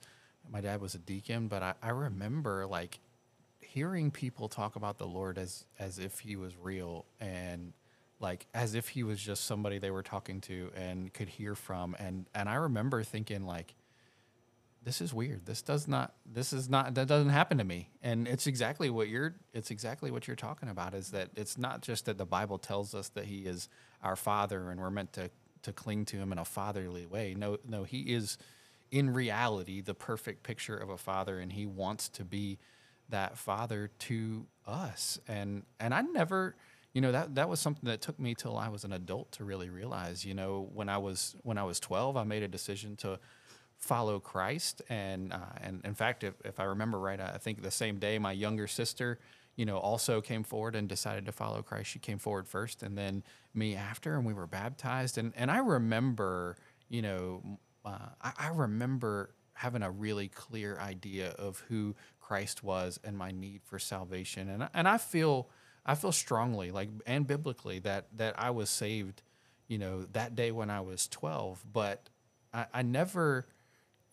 my 0.50 0.62
dad 0.62 0.82
was 0.82 0.96
a 0.96 1.00
deacon, 1.00 1.48
but 1.48 1.62
I, 1.62 1.74
I 1.84 1.90
remember 1.90 2.66
like 2.66 3.00
hearing 3.60 4.10
people 4.10 4.50
talk 4.50 4.76
about 4.76 4.98
the 4.98 5.06
Lord 5.06 5.38
as 5.38 5.66
as 5.78 6.00
if 6.00 6.20
he 6.20 6.36
was 6.36 6.58
real 6.58 7.06
and 7.20 7.74
like 8.20 8.48
as 8.54 8.76
if 8.76 8.90
he 8.90 9.04
was 9.04 9.20
just 9.20 9.46
somebody 9.46 9.80
they 9.80 9.92
were 9.92 10.04
talking 10.04 10.42
to 10.42 10.72
and 10.76 11.14
could 11.14 11.30
hear 11.30 11.56
from. 11.56 11.96
And 12.00 12.26
and 12.36 12.50
I 12.50 12.56
remember 12.56 13.04
thinking 13.04 13.46
like 13.46 13.76
this 14.84 15.02
is 15.02 15.14
weird. 15.14 15.46
This 15.46 15.62
does 15.62 15.88
not 15.88 16.14
this 16.26 16.54
is 16.54 16.70
not 16.70 16.96
that 16.96 17.08
doesn't 17.08 17.30
happen 17.30 17.58
to 17.58 17.64
me. 17.64 17.90
And 18.02 18.28
it's 18.28 18.48
exactly 18.48 18.90
what 18.90 19.08
you're 19.08 19.36
it's 19.54 19.72
exactly 19.72 20.12
what 20.12 20.28
you're 20.28 20.36
talking 20.36 20.70
about 20.70 20.94
is 20.94 21.12
that 21.12 21.30
it's 21.36 21.58
not 21.58 21.82
just 21.82 22.06
that 22.06 22.18
the 22.18 22.26
bible 22.26 22.58
tells 22.58 22.94
us 22.94 23.10
that 23.10 23.26
he 23.26 23.40
is 23.40 23.70
our 24.04 24.16
father 24.16 24.70
and 24.70 24.80
we're 24.80 24.90
meant 24.90 25.14
to 25.14 25.30
to 25.64 25.74
cling 25.74 26.06
to 26.06 26.18
him 26.18 26.32
in 26.32 26.38
a 26.38 26.46
fatherly 26.46 27.06
way. 27.06 27.36
No 27.38 27.58
no 27.68 27.84
he 27.84 28.14
is 28.14 28.38
in 28.92 29.14
reality 29.14 29.82
the 29.82 29.94
perfect 29.94 30.44
picture 30.44 30.76
of 30.76 30.90
a 30.90 30.98
father 30.98 31.40
and 31.40 31.54
he 31.54 31.66
wants 31.66 32.10
to 32.10 32.26
be 32.26 32.58
that 33.10 33.38
father 33.38 33.90
to 34.00 34.46
us. 34.68 35.20
And 35.28 35.64
and 35.80 35.94
i 35.94 36.02
never 36.02 36.56
you 36.94 37.02
know 37.02 37.12
that 37.12 37.36
that 37.36 37.50
was 37.50 37.60
something 37.60 37.88
that 37.88 38.02
took 38.02 38.20
me 38.20 38.34
till 38.36 38.58
i 38.58 38.68
was 38.68 38.84
an 38.84 38.94
adult 38.94 39.32
to 39.32 39.44
really 39.44 39.70
realize 39.70 40.26
you 40.26 40.34
know 40.34 40.70
when 40.74 40.90
i 40.90 40.98
was 40.98 41.36
when 41.44 41.58
i 41.58 41.64
was 41.64 41.80
12 41.80 42.18
i 42.18 42.24
made 42.24 42.44
a 42.44 42.48
decision 42.48 42.96
to 42.98 43.20
follow 43.78 44.20
christ. 44.20 44.82
And 44.90 45.32
uh, 45.32 45.38
and 45.62 45.82
in 45.86 45.96
fact 45.96 46.24
if, 46.24 46.34
if 46.44 46.60
i 46.60 46.64
remember 46.64 47.00
right 47.00 47.20
i 47.20 47.38
think 47.38 47.62
the 47.62 47.72
same 47.72 47.98
day 47.98 48.20
my 48.20 48.32
younger 48.32 48.68
sister 48.68 49.20
you 49.56 49.66
know 49.66 49.78
also 49.78 50.22
came 50.22 50.44
forward 50.44 50.76
and 50.76 50.88
decided 50.88 51.26
to 51.26 51.32
follow 51.32 51.62
christ. 51.62 51.90
She 51.90 52.00
came 52.00 52.18
forward 52.18 52.48
first 52.48 52.84
and 52.84 52.98
then 52.98 53.24
me 53.54 53.76
after 53.76 54.16
and 54.16 54.26
we 54.26 54.34
were 54.34 54.48
baptized. 54.48 55.18
And 55.18 55.34
and 55.36 55.50
i 55.50 55.60
remember 55.60 56.58
you 56.90 57.02
know 57.02 57.60
uh, 57.86 58.10
I, 58.22 58.34
I 58.38 58.48
remember 58.50 59.34
having 59.54 59.84
a 59.84 59.92
really 59.92 60.28
clear 60.28 60.78
idea 60.80 61.30
of 61.32 61.64
who 61.68 61.96
Christ 62.20 62.64
was 62.64 63.00
and 63.04 63.18
my 63.18 63.32
need 63.32 63.62
for 63.64 63.80
salvation. 63.80 64.50
And 64.50 64.70
and 64.74 64.88
I 64.88 64.98
feel 64.98 65.50
I 65.86 65.96
feel 65.96 66.12
strongly 66.12 66.72
like 66.72 66.90
and 67.06 67.26
biblically 67.28 67.80
that 67.80 68.08
that 68.18 68.36
I 68.38 68.52
was 68.52 68.70
saved, 68.70 69.22
you 69.68 69.78
know, 69.78 70.04
that 70.14 70.36
day 70.36 70.52
when 70.52 70.70
I 70.70 70.82
was 70.82 71.08
12, 71.08 71.66
but 71.72 72.10
I, 72.54 72.66
I 72.74 72.82
never 72.82 73.48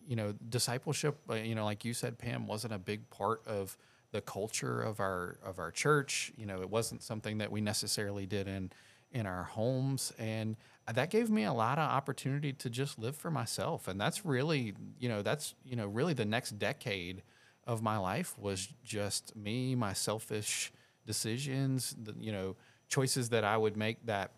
you 0.07 0.17
know, 0.17 0.35
discipleship, 0.49 1.19
uh, 1.29 1.35
you 1.35 1.55
know, 1.55 1.65
like 1.65 1.85
you 1.85 1.93
said, 1.93 2.19
Pam, 2.19 2.47
wasn't 2.47 2.73
a 2.73 2.79
big 2.79 3.09
part 3.11 3.47
of 3.47 3.77
the 4.13 4.21
culture 4.21 4.81
of 4.81 5.01
our 5.01 5.39
of 5.45 5.59
our 5.59 5.71
church. 5.71 6.33
You 6.37 6.47
know, 6.47 6.61
it 6.63 6.71
wasn't 6.71 7.03
something 7.03 7.39
that 7.39 7.51
we 7.51 7.61
necessarily 7.61 8.27
did 8.27 8.47
in 8.49 8.71
in 9.13 9.27
our 9.27 9.45
homes, 9.45 10.13
and 10.19 10.57
that 10.93 11.11
gave 11.11 11.31
me 11.31 11.45
a 11.45 11.53
lot 11.53 11.79
of 11.79 11.91
opportunity 11.91 12.53
to 12.53 12.71
just 12.71 12.99
live 12.99 13.17
for 13.17 13.31
myself. 13.31 13.89
And 13.89 14.01
that's 14.01 14.25
really, 14.25 14.75
you 14.99 15.09
know, 15.09 15.23
that's 15.23 15.55
you 15.65 15.77
know, 15.77 15.87
really 15.87 16.15
the 16.15 16.25
next 16.25 16.59
decade 16.59 17.23
of 17.67 17.83
my 17.83 17.97
life 17.99 18.39
was 18.39 18.69
just 18.85 19.35
me, 19.35 19.75
my 19.75 19.93
selfish 19.93 20.73
decisions, 21.07 21.97
the, 22.03 22.15
you 22.21 22.33
know, 22.33 22.57
choices 22.89 23.31
that 23.31 23.45
I 23.45 23.57
would 23.57 23.77
make 23.77 24.05
that 24.07 24.33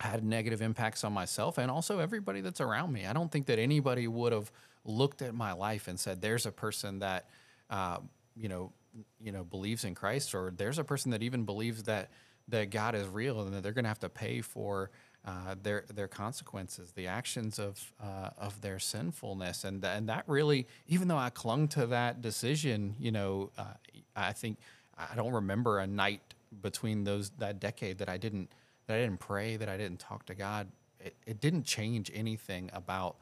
had 0.00 0.24
negative 0.24 0.62
impacts 0.62 1.04
on 1.04 1.12
myself 1.12 1.58
and 1.58 1.70
also 1.70 1.98
everybody 1.98 2.40
that's 2.40 2.60
around 2.60 2.92
me. 2.92 3.06
I 3.06 3.12
don't 3.12 3.30
think 3.30 3.46
that 3.46 3.58
anybody 3.58 4.08
would 4.08 4.32
have 4.32 4.50
looked 4.84 5.22
at 5.22 5.34
my 5.34 5.52
life 5.52 5.86
and 5.86 5.98
said, 5.98 6.20
"There's 6.20 6.46
a 6.46 6.52
person 6.52 6.98
that, 7.00 7.28
uh, 7.70 7.98
you 8.34 8.48
know, 8.48 8.72
you 9.20 9.32
know, 9.32 9.44
believes 9.44 9.84
in 9.84 9.94
Christ," 9.94 10.34
or 10.34 10.52
"There's 10.56 10.78
a 10.78 10.84
person 10.84 11.12
that 11.12 11.22
even 11.22 11.44
believes 11.44 11.84
that 11.84 12.10
that 12.48 12.70
God 12.70 12.94
is 12.94 13.06
real 13.06 13.40
and 13.42 13.54
that 13.54 13.62
they're 13.62 13.72
going 13.72 13.84
to 13.84 13.88
have 13.88 14.00
to 14.00 14.08
pay 14.08 14.40
for." 14.40 14.90
Uh, 15.24 15.54
their 15.62 15.84
their 15.94 16.08
consequences, 16.08 16.90
the 16.94 17.06
actions 17.06 17.60
of 17.60 17.92
uh, 18.02 18.30
of 18.36 18.60
their 18.60 18.80
sinfulness, 18.80 19.62
and 19.62 19.84
and 19.84 20.08
that 20.08 20.24
really, 20.26 20.66
even 20.88 21.06
though 21.06 21.16
I 21.16 21.30
clung 21.30 21.68
to 21.68 21.86
that 21.86 22.20
decision, 22.22 22.96
you 22.98 23.12
know, 23.12 23.52
uh, 23.56 23.74
I 24.16 24.32
think 24.32 24.58
I 24.96 25.14
don't 25.14 25.32
remember 25.32 25.78
a 25.78 25.86
night 25.86 26.20
between 26.60 27.04
those 27.04 27.30
that 27.38 27.60
decade 27.60 27.98
that 27.98 28.08
I 28.08 28.18
didn't 28.18 28.50
that 28.86 28.96
I 28.96 29.00
didn't 29.00 29.20
pray, 29.20 29.56
that 29.56 29.68
I 29.68 29.76
didn't 29.76 30.00
talk 30.00 30.26
to 30.26 30.34
God. 30.34 30.68
It, 31.00 31.16
it 31.26 31.40
didn't 31.40 31.64
change 31.64 32.10
anything 32.14 32.70
about 32.72 33.16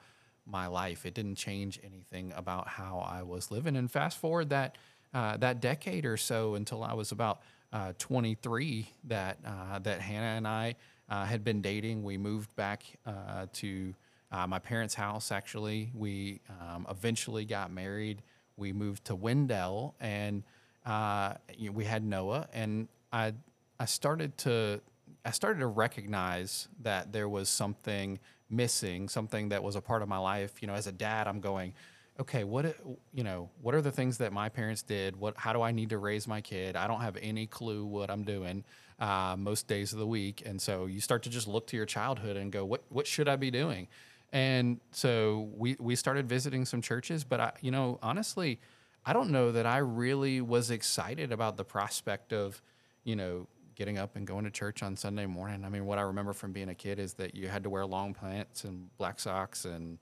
my 0.46 0.66
life. 0.66 1.06
It 1.06 1.14
didn't 1.14 1.36
change 1.36 1.78
anything 1.84 2.32
about 2.34 2.68
how 2.68 2.98
I 2.98 3.22
was 3.22 3.50
living. 3.50 3.76
And 3.76 3.90
fast 3.90 4.18
forward 4.18 4.50
that 4.50 4.76
uh, 5.12 5.36
that 5.38 5.60
decade 5.60 6.06
or 6.06 6.16
so 6.16 6.54
until 6.54 6.84
I 6.84 6.94
was 6.94 7.12
about 7.12 7.40
uh, 7.72 7.92
23, 7.98 8.88
that 9.04 9.38
uh, 9.44 9.78
that 9.80 10.00
Hannah 10.00 10.36
and 10.36 10.46
I 10.46 10.76
uh, 11.08 11.24
had 11.24 11.44
been 11.44 11.60
dating. 11.60 12.02
We 12.02 12.16
moved 12.16 12.54
back 12.56 12.84
uh, 13.06 13.46
to 13.54 13.94
uh, 14.32 14.46
my 14.46 14.58
parents' 14.58 14.94
house. 14.94 15.32
Actually, 15.32 15.90
we 15.94 16.40
um, 16.60 16.86
eventually 16.88 17.44
got 17.44 17.72
married. 17.72 18.22
We 18.56 18.72
moved 18.72 19.06
to 19.06 19.14
Wendell, 19.14 19.94
and 20.00 20.42
uh, 20.86 21.34
you 21.56 21.70
know, 21.70 21.72
we 21.72 21.84
had 21.84 22.04
Noah. 22.04 22.48
And 22.52 22.88
I 23.12 23.34
I 23.78 23.84
started 23.86 24.36
to 24.38 24.80
I 25.24 25.30
started 25.30 25.60
to 25.60 25.66
recognize 25.66 26.68
that 26.82 27.12
there 27.12 27.28
was 27.28 27.48
something 27.48 28.18
missing, 28.48 29.08
something 29.08 29.50
that 29.50 29.62
was 29.62 29.76
a 29.76 29.80
part 29.80 30.02
of 30.02 30.08
my 30.08 30.18
life. 30.18 30.60
You 30.60 30.68
know, 30.68 30.74
as 30.74 30.86
a 30.86 30.92
dad, 30.92 31.26
I'm 31.26 31.40
going. 31.40 31.74
Okay, 32.18 32.44
what 32.44 32.76
you 33.14 33.24
know? 33.24 33.48
What 33.62 33.74
are 33.74 33.80
the 33.80 33.92
things 33.92 34.18
that 34.18 34.30
my 34.32 34.50
parents 34.50 34.82
did? 34.82 35.16
What? 35.16 35.34
How 35.38 35.54
do 35.54 35.62
I 35.62 35.72
need 35.72 35.88
to 35.90 35.98
raise 35.98 36.28
my 36.28 36.42
kid? 36.42 36.76
I 36.76 36.86
don't 36.86 37.00
have 37.00 37.16
any 37.22 37.46
clue 37.46 37.86
what 37.86 38.10
I'm 38.10 38.24
doing 38.24 38.64
uh, 39.00 39.34
most 39.38 39.66
days 39.66 39.92
of 39.92 39.98
the 39.98 40.06
week. 40.06 40.42
And 40.44 40.60
so 40.60 40.86
you 40.86 41.00
start 41.00 41.22
to 41.24 41.30
just 41.30 41.48
look 41.48 41.66
to 41.68 41.76
your 41.76 41.86
childhood 41.86 42.36
and 42.36 42.52
go, 42.52 42.64
what, 42.64 42.84
what 42.90 43.06
should 43.06 43.28
I 43.28 43.36
be 43.36 43.50
doing? 43.50 43.88
And 44.32 44.78
so 44.92 45.48
we, 45.56 45.76
we 45.80 45.96
started 45.96 46.28
visiting 46.28 46.64
some 46.64 46.82
churches, 46.82 47.24
but 47.24 47.40
I, 47.40 47.52
you 47.62 47.70
know, 47.70 47.98
honestly, 48.02 48.60
I 49.04 49.12
don't 49.12 49.30
know 49.30 49.52
that 49.52 49.66
I 49.66 49.78
really 49.78 50.40
was 50.40 50.70
excited 50.70 51.32
about 51.32 51.56
the 51.56 51.64
prospect 51.64 52.32
of, 52.32 52.60
you 53.04 53.16
know, 53.16 53.46
getting 53.74 53.96
up 53.96 54.16
and 54.16 54.26
going 54.26 54.44
to 54.44 54.50
church 54.50 54.82
on 54.82 54.94
Sunday 54.96 55.26
morning. 55.26 55.64
I 55.64 55.70
mean, 55.70 55.86
what 55.86 55.98
I 55.98 56.02
remember 56.02 56.32
from 56.32 56.52
being 56.52 56.68
a 56.68 56.74
kid 56.74 56.98
is 56.98 57.14
that 57.14 57.34
you 57.34 57.48
had 57.48 57.62
to 57.62 57.70
wear 57.70 57.86
long 57.86 58.12
pants 58.12 58.64
and 58.64 58.94
black 58.98 59.18
socks 59.18 59.64
and, 59.64 59.98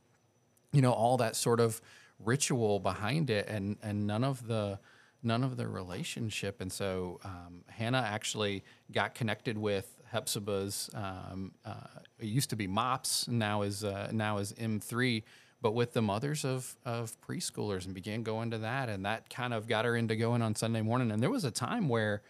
you 0.73 0.83
know, 0.83 0.93
all 0.93 1.17
that 1.19 1.37
sort 1.37 1.61
of 1.61 1.81
ritual 2.19 2.81
behind 2.81 3.31
it. 3.31 3.47
And, 3.49 3.77
and 3.83 4.07
none 4.07 4.25
of 4.25 4.49
the, 4.49 4.81
none 5.23 5.45
of 5.45 5.57
the 5.57 5.69
relationship. 5.69 6.61
And 6.61 6.73
so 6.73 7.21
um, 7.25 7.63
Hannah 7.69 8.05
actually 8.05 8.65
got 8.91 9.15
connected 9.15 9.57
with 9.57 9.95
Hephzibah's. 10.13 10.91
Um, 10.95 11.53
uh, 11.65 12.01
it 12.19 12.27
used 12.27 12.51
to 12.51 12.57
be 12.57 12.67
MOPS, 12.67 13.29
now 13.29 13.63
is 13.63 13.85
uh, 13.85 14.11
now 14.13 14.39
is 14.39 14.53
M3, 14.55 15.23
but 15.61 15.73
with 15.73 15.93
the 15.93 16.03
mothers 16.03 16.45
of 16.45 16.77
of 16.85 17.17
preschoolers, 17.21 17.85
and 17.85 17.95
began 17.95 18.23
going 18.23 18.51
to 18.51 18.59
that, 18.59 18.89
and 18.89 19.05
that 19.05 19.31
kind 19.31 19.55
of 19.55 19.67
got 19.67 19.85
her 19.85 19.97
into 19.97 20.17
going 20.17 20.43
on 20.43 20.55
Sunday 20.55 20.83
morning. 20.83 21.11
And 21.11 21.23
there 21.23 21.31
was 21.31 21.45
a 21.45 21.51
time 21.51 21.89
where 21.89 22.23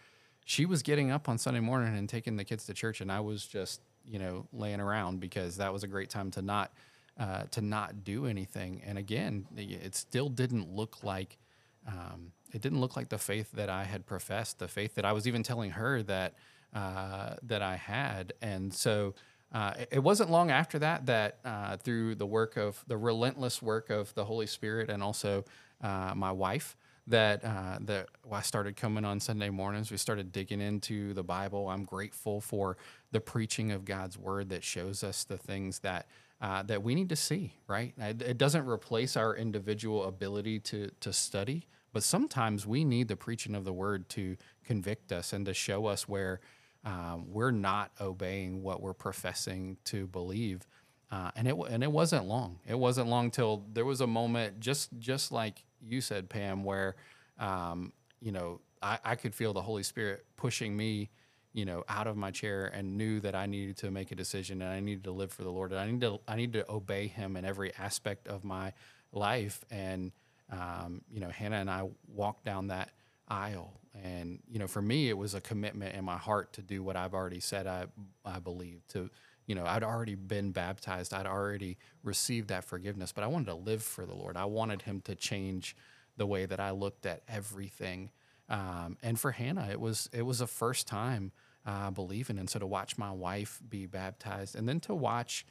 she 0.45 0.65
was 0.65 0.81
getting 0.81 1.11
up 1.11 1.29
on 1.29 1.37
Sunday 1.37 1.59
morning 1.59 1.95
and 1.97 2.09
taking 2.09 2.35
the 2.35 2.43
kids 2.43 2.65
to 2.65 2.73
church, 2.73 3.01
and 3.01 3.11
I 3.11 3.19
was 3.19 3.45
just 3.45 3.81
you 4.05 4.19
know 4.19 4.47
laying 4.53 4.79
around 4.79 5.19
because 5.19 5.57
that 5.57 5.73
was 5.73 5.83
a 5.83 5.87
great 5.87 6.09
time 6.09 6.31
to 6.31 6.41
not. 6.41 6.71
Uh, 7.19 7.43
to 7.51 7.59
not 7.59 8.05
do 8.05 8.27
anything, 8.27 8.81
and 8.85 8.97
again, 8.97 9.45
it 9.57 9.93
still 9.93 10.29
didn't 10.29 10.73
look 10.73 11.03
like 11.03 11.37
um, 11.85 12.31
it 12.53 12.61
didn't 12.61 12.81
look 12.81 12.95
like 12.95 13.09
the 13.09 13.17
faith 13.17 13.51
that 13.53 13.69
I 13.69 13.83
had 13.83 14.05
professed, 14.05 14.59
the 14.59 14.67
faith 14.67 14.95
that 14.95 15.05
I 15.05 15.11
was 15.11 15.27
even 15.27 15.43
telling 15.43 15.71
her 15.71 16.01
that 16.03 16.33
uh, 16.73 17.35
that 17.43 17.61
I 17.61 17.75
had. 17.75 18.33
And 18.41 18.73
so 18.73 19.15
uh, 19.51 19.73
it, 19.91 20.03
wasn't 20.03 20.29
long 20.29 20.51
after 20.51 20.77
that 20.79 21.05
that 21.07 21.39
uh, 21.43 21.77
through 21.77 22.15
the 22.15 22.25
work 22.25 22.55
of 22.55 22.83
the 22.87 22.97
relentless 22.97 23.61
work 23.61 23.89
of 23.89 24.13
the 24.13 24.25
Holy 24.25 24.45
Spirit 24.45 24.89
and 24.89 25.01
also 25.01 25.43
uh, 25.81 26.13
my 26.15 26.31
wife 26.31 26.77
that 27.07 27.43
uh, 27.43 27.79
that 27.81 28.07
I 28.31 28.41
started 28.41 28.75
coming 28.75 29.03
on 29.03 29.19
Sunday 29.19 29.49
mornings. 29.49 29.89
We 29.89 29.97
started 29.97 30.31
digging 30.31 30.61
into 30.61 31.13
the 31.15 31.23
Bible. 31.23 31.67
I'm 31.67 31.83
grateful 31.83 32.39
for 32.39 32.77
the 33.11 33.19
preaching 33.19 33.71
of 33.71 33.85
God's 33.85 34.17
word 34.17 34.49
that 34.49 34.63
shows 34.63 35.03
us 35.03 35.23
the 35.23 35.37
things 35.37 35.79
that 35.79 36.05
uh, 36.41 36.61
that 36.63 36.83
we 36.83 36.93
need 36.93 37.09
to 37.09 37.15
see, 37.15 37.53
right? 37.67 37.93
It 37.97 38.21
it 38.21 38.37
doesn't 38.37 38.67
replace 38.67 39.17
our 39.17 39.35
individual 39.35 40.05
ability 40.05 40.59
to 40.59 40.91
to 40.99 41.11
study, 41.11 41.65
but 41.91 42.03
sometimes 42.03 42.67
we 42.67 42.83
need 42.83 43.07
the 43.07 43.15
preaching 43.15 43.55
of 43.55 43.65
the 43.65 43.73
word 43.73 44.07
to 44.09 44.37
convict 44.63 45.11
us 45.11 45.33
and 45.33 45.43
to 45.47 45.55
show 45.55 45.87
us 45.87 46.07
where 46.07 46.39
um, 46.85 47.25
we're 47.31 47.51
not 47.51 47.91
obeying 47.99 48.63
what 48.63 48.81
we're 48.81 48.93
professing 48.93 49.77
to 49.85 50.07
believe. 50.07 50.65
Uh, 51.11 51.31
and 51.35 51.47
it 51.47 51.55
and 51.69 51.83
it 51.83 51.91
wasn't 51.91 52.25
long. 52.25 52.59
It 52.67 52.77
wasn't 52.77 53.07
long 53.07 53.31
till 53.31 53.65
there 53.73 53.85
was 53.85 54.01
a 54.01 54.07
moment, 54.07 54.59
just 54.59 54.89
just 54.99 55.31
like 55.31 55.63
you 55.81 56.01
said, 56.01 56.29
Pam, 56.29 56.63
where 56.63 56.95
um, 57.39 57.93
you 58.21 58.31
know 58.31 58.61
I, 58.81 58.99
I 59.03 59.15
could 59.15 59.33
feel 59.33 59.53
the 59.53 59.61
Holy 59.61 59.83
Spirit 59.83 60.25
pushing 60.37 60.77
me, 60.77 61.09
you 61.51 61.65
know, 61.65 61.83
out 61.89 62.05
of 62.05 62.15
my 62.15 62.29
chair, 62.29 62.67
and 62.67 62.95
knew 62.95 63.19
that 63.21 63.33
I 63.33 63.47
needed 63.47 63.77
to 63.77 63.91
make 63.91 64.11
a 64.11 64.15
decision, 64.15 64.61
and 64.61 64.71
I 64.71 64.79
needed 64.79 65.03
to 65.05 65.11
live 65.11 65.31
for 65.31 65.43
the 65.43 65.49
Lord, 65.49 65.71
and 65.71 65.81
I 65.81 65.89
need 65.89 66.01
to 66.01 66.19
I 66.27 66.35
need 66.35 66.53
to 66.53 66.71
obey 66.71 67.07
Him 67.07 67.35
in 67.35 67.43
every 67.43 67.73
aspect 67.75 68.27
of 68.27 68.43
my 68.43 68.73
life. 69.11 69.65
And 69.71 70.11
um, 70.51 71.01
you 71.11 71.19
know, 71.21 71.29
Hannah 71.29 71.57
and 71.57 71.71
I 71.71 71.89
walked 72.07 72.45
down 72.45 72.67
that 72.67 72.91
aisle, 73.29 73.79
and 74.03 74.39
you 74.49 74.59
know, 74.59 74.67
for 74.67 74.81
me, 74.81 75.09
it 75.09 75.17
was 75.17 75.33
a 75.33 75.41
commitment 75.41 75.95
in 75.95 76.05
my 76.05 76.17
heart 76.17 76.53
to 76.53 76.61
do 76.61 76.83
what 76.83 76.95
I've 76.95 77.13
already 77.13 77.39
said 77.39 77.67
I 77.67 77.85
I 78.25 78.39
believe 78.39 78.85
to 78.89 79.09
you 79.49 79.55
know, 79.55 79.65
I'd 79.65 79.83
already 79.83 80.13
been 80.13 80.51
baptized. 80.51 81.11
I'd 81.11 81.25
already 81.25 81.79
received 82.03 82.49
that 82.49 82.63
forgiveness, 82.63 83.11
but 83.11 83.23
I 83.23 83.27
wanted 83.27 83.47
to 83.47 83.55
live 83.55 83.81
for 83.81 84.05
the 84.05 84.13
Lord. 84.13 84.37
I 84.37 84.45
wanted 84.45 84.83
Him 84.83 85.01
to 85.05 85.15
change 85.15 85.75
the 86.17 86.27
way 86.27 86.45
that 86.45 86.59
I 86.59 86.69
looked 86.69 87.07
at 87.07 87.23
everything. 87.27 88.11
Um, 88.47 88.97
and 89.01 89.19
for 89.19 89.31
Hannah, 89.31 89.67
it 89.71 89.79
was 89.79 90.07
it 90.13 90.21
was 90.21 90.39
a 90.39 90.45
first 90.45 90.87
time 90.87 91.31
uh, 91.65 91.89
believing, 91.89 92.37
and 92.37 92.47
so 92.47 92.59
to 92.59 92.67
watch 92.67 92.99
my 92.99 93.11
wife 93.11 93.59
be 93.67 93.87
baptized, 93.87 94.55
and 94.55 94.69
then 94.69 94.79
to 94.81 94.93
watch 94.93 95.47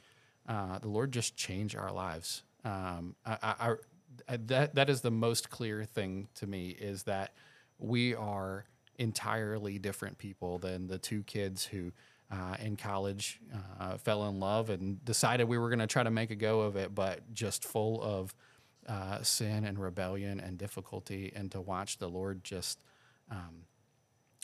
uh, 0.47 0.79
the 0.79 0.87
Lord 0.87 1.11
just 1.11 1.35
change 1.35 1.75
our 1.75 1.91
lives. 1.91 2.43
Um, 2.63 3.17
I, 3.25 3.37
I, 3.43 3.75
I, 4.29 4.37
that 4.37 4.75
that 4.75 4.89
is 4.89 5.01
the 5.01 5.11
most 5.11 5.49
clear 5.49 5.83
thing 5.83 6.29
to 6.35 6.47
me 6.47 6.69
is 6.69 7.03
that 7.03 7.33
we 7.79 8.13
are 8.15 8.65
entirely 8.97 9.79
different 9.79 10.17
people 10.17 10.59
than 10.59 10.87
the 10.87 10.97
two 10.97 11.23
kids 11.23 11.65
who 11.65 11.91
uh, 12.31 12.55
in 12.59 12.75
college 12.75 13.39
uh, 13.79 13.97
fell 13.97 14.27
in 14.27 14.39
love 14.39 14.69
and 14.69 15.03
decided 15.03 15.47
we 15.47 15.57
were 15.57 15.69
going 15.69 15.79
to 15.79 15.87
try 15.87 16.03
to 16.03 16.11
make 16.11 16.29
a 16.29 16.35
go 16.35 16.61
of 16.61 16.75
it, 16.75 16.93
but 16.93 17.33
just 17.33 17.65
full 17.65 18.01
of 18.03 18.35
uh, 18.87 19.21
sin 19.23 19.65
and 19.65 19.79
rebellion 19.79 20.39
and 20.39 20.57
difficulty, 20.57 21.31
and 21.35 21.51
to 21.51 21.61
watch 21.61 21.97
the 21.97 22.09
Lord 22.09 22.43
just 22.43 22.79
um, 23.31 23.65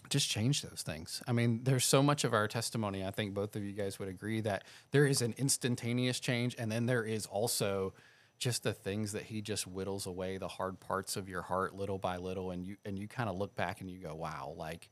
just 0.10 0.30
change 0.30 0.62
those 0.62 0.84
things. 0.84 1.24
I 1.28 1.32
mean, 1.32 1.62
there's 1.64 1.86
so 1.86 2.04
much 2.04 2.24
of 2.24 2.34
our 2.34 2.48
testimony. 2.48 3.04
I 3.04 3.10
think 3.10 3.34
both 3.34 3.56
of 3.56 3.64
you 3.64 3.72
guys 3.72 3.98
would 3.98 4.08
agree 4.08 4.42
that 4.42 4.64
there 4.92 5.08
is 5.08 5.22
an 5.22 5.34
instantaneous 5.38 6.20
change, 6.20 6.56
and 6.60 6.72
then 6.72 6.86
there 6.86 7.04
is 7.04 7.26
also 7.26 7.94
just 8.38 8.64
the 8.64 8.74
things 8.74 9.14
that 9.14 9.24
he 9.24 9.42
just 9.42 9.66
whittles 9.66 10.06
away 10.06 10.38
the 10.38 10.48
hard 10.48 10.80
parts 10.80 11.16
of 11.16 11.30
your 11.30 11.42
heart 11.42 11.76
little 11.76 11.98
by 11.98 12.18
little, 12.18 12.52
and 12.52 12.66
you 12.66 12.78
and 12.86 13.00
you 13.00 13.08
kind 13.08 13.30
of 13.30 13.38
look 13.38 13.56
back 13.56 13.82
and 13.82 13.90
you 13.90 14.00
go, 14.00 14.16
"Wow, 14.16 14.54
like 14.58 14.90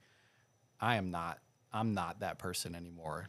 I 0.79 0.95
am 0.95 1.11
not, 1.11 1.39
I'm 1.71 1.93
not 1.93 2.21
that 2.21 2.39
person 2.39 2.75
anymore." 2.75 3.27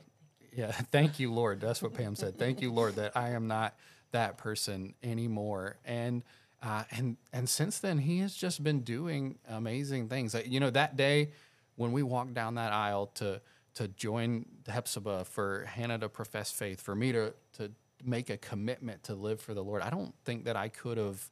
Yeah, 0.57 0.73
thank 0.93 1.19
you, 1.19 1.33
Lord. 1.33 1.61
That's 1.61 1.83
what 1.83 1.95
Pam 1.95 2.17
said. 2.17 2.39
Thank 2.39 2.61
you, 2.61 2.73
Lord, 2.73 2.97
that 2.97 3.17
I 3.17 3.31
am 3.31 3.47
not 3.49 3.75
that 4.13 4.39
person 4.39 4.95
anymore. 5.03 5.77
And 5.85 6.23
uh, 6.63 6.85
and 6.91 7.17
and 7.33 7.49
since 7.49 7.79
then, 7.79 7.99
he 7.99 8.21
has 8.21 8.35
just 8.35 8.63
been 8.63 8.81
doing 8.81 9.39
amazing 9.49 10.09
things. 10.09 10.35
You 10.47 10.61
know, 10.61 10.71
that 10.71 10.97
day 10.97 11.33
when 11.77 11.93
we 11.93 12.03
walked 12.03 12.35
down 12.35 12.55
that 12.55 12.73
aisle 12.73 13.09
to 13.17 13.41
to 13.75 13.89
join 13.89 14.47
Hephzibah, 14.69 15.27
for 15.27 15.65
Hannah 15.65 15.99
to 15.99 16.09
profess 16.09 16.51
faith, 16.51 16.81
for 16.81 16.95
me 16.95 17.13
to 17.13 17.35
to 17.55 17.73
make 18.05 18.31
a 18.31 18.37
commitment 18.37 19.03
to 19.05 19.15
live 19.15 19.41
for 19.41 19.55
the 19.55 19.63
Lord, 19.65 19.83
I 19.83 19.91
don't 19.91 20.15
think 20.25 20.45
that 20.45 20.57
I 20.57 20.69
could 20.69 20.99
have. 20.99 21.31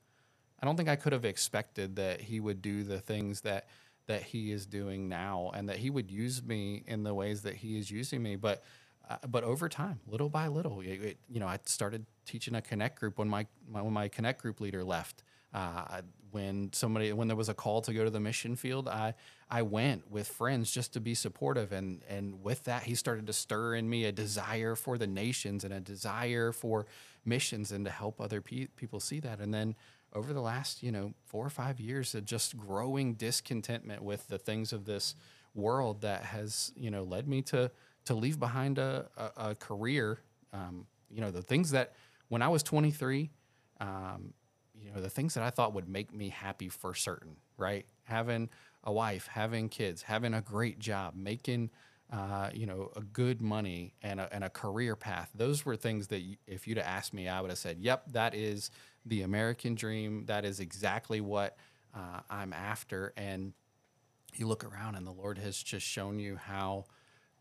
I 0.61 0.67
don't 0.67 0.77
think 0.77 0.89
I 0.89 0.97
could 0.97 1.13
have 1.13 1.25
expected 1.25 1.97
that 1.97 2.21
he 2.21 2.41
would 2.41 2.63
do 2.63 2.85
the 2.85 3.01
things 3.01 3.43
that 3.43 3.69
that 4.07 4.23
he 4.23 4.53
is 4.53 4.67
doing 4.67 5.09
now, 5.09 5.51
and 5.55 5.69
that 5.69 5.79
he 5.79 5.91
would 5.91 6.11
use 6.11 6.43
me 6.43 6.83
in 6.87 7.03
the 7.05 7.15
ways 7.15 7.43
that 7.43 7.55
he 7.57 7.79
is 7.79 7.91
using 7.91 8.23
me. 8.23 8.37
But 8.37 8.63
uh, 9.09 9.17
but 9.29 9.45
over 9.45 9.69
time, 9.69 10.01
little 10.07 10.29
by 10.29 10.49
little, 10.49 10.81
it, 10.81 10.87
it- 11.03 11.19
you 11.29 11.41
know, 11.41 11.49
I 11.49 11.59
started 11.67 12.07
teaching 12.27 12.55
a 12.55 12.63
connect 12.63 12.99
group 13.01 13.19
when 13.19 13.29
my, 13.29 13.47
my 13.69 13.83
when 13.83 13.93
my 13.93 14.09
connect 14.09 14.43
group 14.43 14.61
leader 14.61 14.85
left. 14.85 15.25
Uh, 15.55 16.03
when 16.33 16.73
somebody 16.73 17.13
when 17.13 17.29
there 17.29 17.37
was 17.37 17.49
a 17.49 17.55
call 17.55 17.83
to 17.83 17.93
go 17.93 18.05
to 18.05 18.11
the 18.11 18.21
mission 18.21 18.57
field, 18.57 18.89
I 18.89 19.15
I 19.51 19.63
went 19.63 20.11
with 20.11 20.29
friends 20.29 20.71
just 20.71 20.93
to 20.95 21.01
be 21.01 21.15
supportive, 21.15 21.73
and 21.73 22.03
and 22.09 22.43
with 22.43 22.65
that, 22.65 22.83
he 22.83 22.95
started 22.95 23.27
to 23.29 23.33
stir 23.33 23.75
in 23.77 23.89
me 23.89 24.05
a 24.07 24.13
desire 24.13 24.75
for 24.75 24.99
the 24.99 25.07
nations 25.07 25.65
and 25.65 25.73
a 25.73 25.81
desire 25.81 26.53
for 26.53 26.87
missions 27.25 27.71
and 27.71 27.85
to 27.85 27.91
help 27.91 28.21
other 28.21 28.41
pe- 28.41 28.67
people 28.77 28.99
see 28.99 29.21
that. 29.21 29.39
And 29.39 29.55
then 29.55 29.77
over 30.15 30.33
the 30.33 30.41
last 30.41 30.83
you 30.83 30.93
know 30.93 31.15
four 31.25 31.45
or 31.45 31.51
five 31.51 31.81
years 31.81 32.15
of 32.15 32.25
just 32.25 32.57
growing 32.57 33.15
discontentment 33.15 34.03
with 34.03 34.27
the 34.29 34.39
things 34.39 34.73
of 34.73 34.85
this 34.85 35.15
world 35.55 36.01
that 36.01 36.25
has 36.25 36.73
you 36.77 36.91
know 36.91 37.03
led 37.03 37.29
me 37.29 37.43
to 37.43 37.71
to 38.05 38.15
leave 38.15 38.39
behind 38.39 38.79
a, 38.79 39.09
a, 39.17 39.51
a 39.51 39.55
career 39.55 40.19
um, 40.53 40.87
you 41.11 41.21
know 41.21 41.31
the 41.31 41.43
things 41.43 41.71
that 41.71 41.93
when 42.29 42.43
i 42.43 42.49
was 42.49 42.63
23 42.63 43.31
um, 43.81 44.33
you 44.83 44.91
know 44.93 45.01
the 45.01 45.11
things 45.11 45.35
that 45.35 45.43
i 45.43 45.51
thought 45.51 45.73
would 45.75 45.89
make 45.89 46.13
me 46.15 46.29
happy 46.29 46.69
for 46.69 46.95
certain 46.95 47.37
right? 47.59 47.87
Having 48.05 48.51
a 48.85 48.93
wife 48.93 49.29
having 49.29 49.69
kids 49.69 50.03
having 50.03 50.35
a 50.35 50.41
great 50.41 50.79
job 50.79 51.15
making 51.15 51.71
uh, 52.13 52.51
you 52.53 52.67
know 52.67 52.91
a 52.97 53.01
good 53.01 53.41
money 53.41 53.95
and 54.03 54.21
a, 54.21 54.29
and 54.35 54.45
a 54.45 54.51
career 54.51 54.97
path. 54.97 55.31
Those 55.35 55.65
were 55.65 55.77
things 55.77 56.09
that 56.09 56.21
if 56.47 56.67
you'd 56.67 56.79
have 56.79 56.87
asked 56.87 57.15
me 57.15 57.29
i 57.29 57.41
would 57.41 57.51
have 57.51 57.59
said 57.59 57.79
yep 57.79 58.05
that 58.13 58.35
is 58.35 58.71
the 59.07 59.23
american 59.23 59.75
dream. 59.75 60.25
That 60.27 60.45
is 60.45 60.61
exactly 60.61 61.21
what 61.21 61.57
uh, 61.95 62.21
i'm 62.29 62.53
after. 62.53 63.13
And 63.17 63.53
you 64.35 64.47
look 64.47 64.65
around 64.65 64.95
and 64.95 65.07
the 65.07 65.13
Lord 65.13 65.39
has 65.39 65.63
just 65.63 65.87
shown 65.87 66.19
you 66.19 66.37
how 66.37 66.87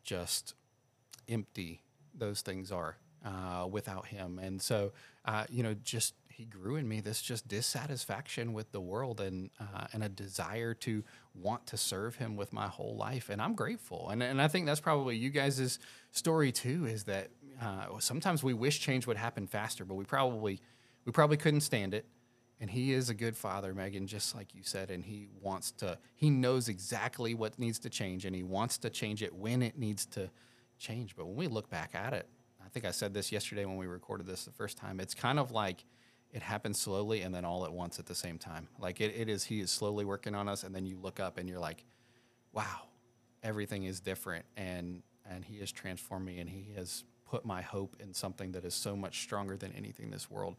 just 0.03 0.55
empty 1.29 1.81
those 2.13 2.41
things 2.41 2.71
are 2.71 2.97
uh, 3.25 3.65
without 3.69 4.07
Him. 4.07 4.39
And 4.39 4.61
so, 4.61 4.91
uh, 5.25 5.45
you 5.49 5.63
know, 5.63 5.73
just 5.73 6.15
He 6.41 6.47
grew 6.47 6.75
in 6.75 6.87
me 6.87 7.01
this 7.01 7.21
just 7.21 7.47
dissatisfaction 7.47 8.53
with 8.53 8.71
the 8.71 8.81
world 8.81 9.21
and 9.21 9.51
uh, 9.59 9.85
and 9.93 10.03
a 10.03 10.09
desire 10.09 10.73
to 10.73 11.03
want 11.35 11.67
to 11.67 11.77
serve 11.77 12.15
Him 12.15 12.35
with 12.35 12.51
my 12.51 12.67
whole 12.67 12.95
life. 12.95 13.29
And 13.29 13.39
I'm 13.39 13.53
grateful. 13.53 14.09
And 14.09 14.23
and 14.23 14.41
I 14.41 14.47
think 14.47 14.65
that's 14.65 14.79
probably 14.79 15.15
you 15.15 15.29
guys' 15.29 15.77
story 16.09 16.51
too. 16.51 16.87
Is 16.87 17.03
that 17.03 17.29
uh, 17.61 17.99
sometimes 17.99 18.43
we 18.43 18.55
wish 18.55 18.79
change 18.79 19.05
would 19.05 19.17
happen 19.17 19.45
faster, 19.45 19.85
but 19.85 19.93
we 19.93 20.03
probably 20.03 20.59
we 21.05 21.11
probably 21.11 21.37
couldn't 21.37 21.61
stand 21.61 21.93
it. 21.93 22.07
And 22.59 22.71
he 22.71 22.91
is 22.91 23.11
a 23.11 23.13
good 23.13 23.37
father, 23.37 23.75
Megan, 23.75 24.07
just 24.07 24.35
like 24.35 24.55
you 24.55 24.63
said. 24.63 24.89
And 24.89 25.05
he 25.05 25.27
wants 25.41 25.69
to, 25.73 25.99
he 26.15 26.31
knows 26.31 26.69
exactly 26.69 27.35
what 27.35 27.59
needs 27.59 27.77
to 27.79 27.89
change 27.89 28.25
and 28.25 28.35
he 28.35 28.43
wants 28.43 28.77
to 28.79 28.89
change 28.89 29.21
it 29.21 29.33
when 29.33 29.61
it 29.61 29.77
needs 29.77 30.05
to 30.07 30.29
change. 30.79 31.15
But 31.15 31.25
when 31.25 31.35
we 31.35 31.47
look 31.47 31.69
back 31.69 31.95
at 31.95 32.13
it, 32.13 32.27
I 32.63 32.69
think 32.69 32.85
I 32.85 32.91
said 32.91 33.13
this 33.13 33.31
yesterday 33.31 33.65
when 33.65 33.77
we 33.77 33.87
recorded 33.87 34.27
this 34.27 34.45
the 34.45 34.51
first 34.51 34.77
time, 34.77 34.99
it's 34.99 35.15
kind 35.15 35.39
of 35.39 35.51
like 35.51 35.83
it 36.33 36.41
happens 36.41 36.79
slowly 36.79 37.21
and 37.21 37.33
then 37.33 37.45
all 37.45 37.65
at 37.65 37.73
once 37.73 37.99
at 37.99 38.05
the 38.05 38.15
same 38.15 38.37
time. 38.37 38.67
Like 38.79 39.01
it, 39.01 39.13
it 39.15 39.29
is, 39.29 39.43
he 39.43 39.59
is 39.59 39.69
slowly 39.69 40.05
working 40.05 40.35
on 40.35 40.47
us. 40.47 40.63
And 40.63 40.73
then 40.73 40.85
you 40.85 40.97
look 40.97 41.19
up 41.19 41.37
and 41.37 41.49
you're 41.49 41.59
like, 41.59 41.83
wow, 42.53 42.87
everything 43.43 43.83
is 43.83 43.99
different. 43.99 44.45
And, 44.55 45.03
and 45.29 45.43
he 45.43 45.59
has 45.59 45.71
transformed 45.71 46.25
me 46.25 46.39
and 46.39 46.49
he 46.49 46.67
has 46.75 47.03
put 47.25 47.45
my 47.45 47.61
hope 47.61 47.95
in 47.99 48.13
something 48.13 48.51
that 48.53 48.65
is 48.65 48.73
so 48.73 48.95
much 48.95 49.21
stronger 49.21 49.57
than 49.57 49.71
anything 49.73 50.09
this 50.09 50.29
world 50.29 50.55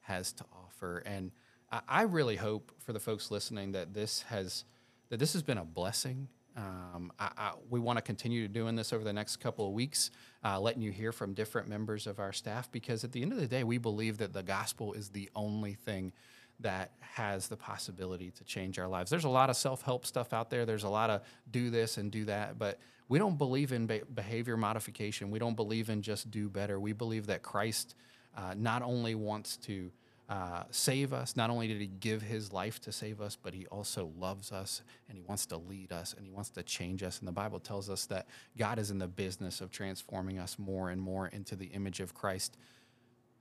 has 0.00 0.32
to 0.32 0.44
offer. 0.64 1.02
And 1.06 1.32
I, 1.70 1.80
I 1.88 2.02
really 2.02 2.36
hope 2.36 2.72
for 2.78 2.92
the 2.92 3.00
folks 3.00 3.30
listening 3.30 3.72
that 3.72 3.94
this 3.94 4.22
has 4.22 4.64
that 5.08 5.18
this 5.18 5.32
has 5.34 5.42
been 5.42 5.58
a 5.58 5.64
blessing. 5.64 6.28
Um, 6.56 7.12
I, 7.18 7.30
I, 7.36 7.52
we 7.68 7.80
want 7.80 7.98
to 7.98 8.02
continue 8.02 8.48
doing 8.48 8.76
this 8.76 8.92
over 8.92 9.04
the 9.04 9.12
next 9.12 9.36
couple 9.36 9.66
of 9.66 9.74
weeks, 9.74 10.10
uh, 10.42 10.58
letting 10.58 10.80
you 10.80 10.90
hear 10.90 11.12
from 11.12 11.34
different 11.34 11.68
members 11.68 12.06
of 12.06 12.18
our 12.18 12.32
staff 12.32 12.72
because 12.72 13.04
at 13.04 13.12
the 13.12 13.20
end 13.20 13.32
of 13.32 13.38
the 13.38 13.46
day, 13.46 13.62
we 13.62 13.76
believe 13.76 14.18
that 14.18 14.32
the 14.32 14.42
gospel 14.42 14.94
is 14.94 15.10
the 15.10 15.28
only 15.34 15.74
thing 15.74 16.12
that 16.60 16.92
has 17.00 17.48
the 17.48 17.56
possibility 17.56 18.30
to 18.30 18.44
change 18.44 18.78
our 18.78 18.88
lives. 18.88 19.10
There's 19.10 19.24
a 19.24 19.28
lot 19.28 19.50
of 19.50 19.56
self 19.56 19.82
help 19.82 20.06
stuff 20.06 20.32
out 20.32 20.48
there. 20.48 20.64
There's 20.64 20.84
a 20.84 20.88
lot 20.88 21.10
of 21.10 21.22
do 21.50 21.68
this 21.68 21.98
and 21.98 22.10
do 22.10 22.24
that, 22.24 22.58
but 22.58 22.78
we 23.08 23.18
don't 23.18 23.36
believe 23.36 23.72
in 23.72 23.86
be- 23.86 24.02
behavior 24.14 24.56
modification. 24.56 25.30
We 25.30 25.38
don't 25.38 25.54
believe 25.54 25.90
in 25.90 26.00
just 26.00 26.30
do 26.30 26.48
better. 26.48 26.80
We 26.80 26.92
believe 26.92 27.26
that 27.26 27.42
Christ 27.42 27.94
uh, 28.36 28.54
not 28.56 28.82
only 28.82 29.14
wants 29.14 29.56
to 29.58 29.90
uh, 30.28 30.64
save 30.70 31.12
us, 31.12 31.36
not 31.36 31.50
only 31.50 31.68
did 31.68 31.80
he 31.80 31.86
give 31.86 32.22
his 32.22 32.52
life 32.52 32.80
to 32.80 32.90
save 32.90 33.20
us, 33.20 33.36
but 33.40 33.54
he 33.54 33.66
also 33.66 34.10
loves 34.18 34.50
us 34.50 34.82
and 35.08 35.16
he 35.16 35.22
wants 35.22 35.46
to 35.46 35.56
lead 35.56 35.92
us 35.92 36.14
and 36.14 36.26
he 36.26 36.32
wants 36.32 36.50
to 36.50 36.62
change 36.64 37.02
us. 37.04 37.20
And 37.20 37.28
the 37.28 37.32
Bible 37.32 37.60
tells 37.60 37.88
us 37.88 38.06
that 38.06 38.26
God 38.58 38.78
is 38.80 38.90
in 38.90 38.98
the 38.98 39.06
business 39.06 39.60
of 39.60 39.70
transforming 39.70 40.38
us 40.38 40.58
more 40.58 40.90
and 40.90 41.00
more 41.00 41.28
into 41.28 41.54
the 41.54 41.66
image 41.66 42.00
of 42.00 42.12
Christ 42.12 42.56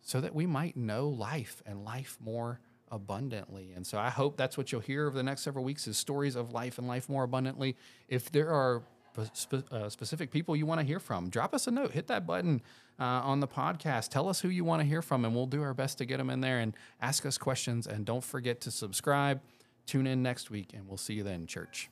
so 0.02 0.22
that 0.22 0.36
we 0.36 0.46
might 0.46 0.78
know 0.78 1.10
life 1.10 1.64
and 1.66 1.84
life 1.84 2.18
more 2.24 2.60
abundantly. 2.92 3.74
And 3.76 3.86
so 3.86 3.98
I 3.98 4.12
hope 4.12 4.38
that's 4.38 4.56
what 4.56 4.72
you'll 4.72 4.82
hear 4.82 5.08
over 5.08 5.18
the 5.18 5.24
next 5.24 5.42
several 5.42 5.66
weeks 5.66 5.88
is 5.88 5.98
stories 5.98 6.36
of 6.36 6.54
life 6.54 6.78
and 6.78 6.88
life 6.88 7.10
more 7.10 7.24
abundantly. 7.24 7.76
If 8.08 8.32
there 8.32 8.50
are 8.50 8.84
spe- 9.34 9.72
uh, 9.72 9.90
specific 9.90 10.32
people 10.32 10.56
you 10.56 10.66
want 10.66 10.80
to 10.82 10.86
hear 10.86 11.00
from, 11.00 11.30
drop 11.30 11.54
us 11.54 11.68
a 11.68 11.72
note. 11.72 11.92
Hit 11.92 12.08
that 12.08 12.26
button 12.26 12.62
uh, 13.00 13.04
on 13.04 13.40
the 13.40 13.48
podcast. 13.48 14.10
Tell 14.10 14.30
us 14.30 14.42
who 14.42 14.50
you 14.50 14.64
want 14.64 14.82
to 14.82 14.88
hear 14.88 15.02
from, 15.02 15.26
and 15.26 15.36
we'll 15.36 15.46
do 15.46 15.62
our 15.62 15.74
best 15.74 15.98
to 16.00 16.06
get 16.06 16.18
them 16.18 16.30
in 16.30 16.42
there 16.42 16.60
and 16.60 16.74
ask 17.02 17.26
us 17.26 17.38
questions. 17.38 17.88
And 17.88 18.06
don't 18.06 18.24
forget 18.24 18.62
to 18.62 18.72
subscribe. 18.72 19.42
Tune 19.86 20.08
in 20.08 20.24
next 20.24 20.50
week, 20.50 20.74
and 20.74 20.88
we'll 20.88 20.98
see 20.98 21.14
you 21.14 21.24
then, 21.24 21.46
church. 21.48 21.90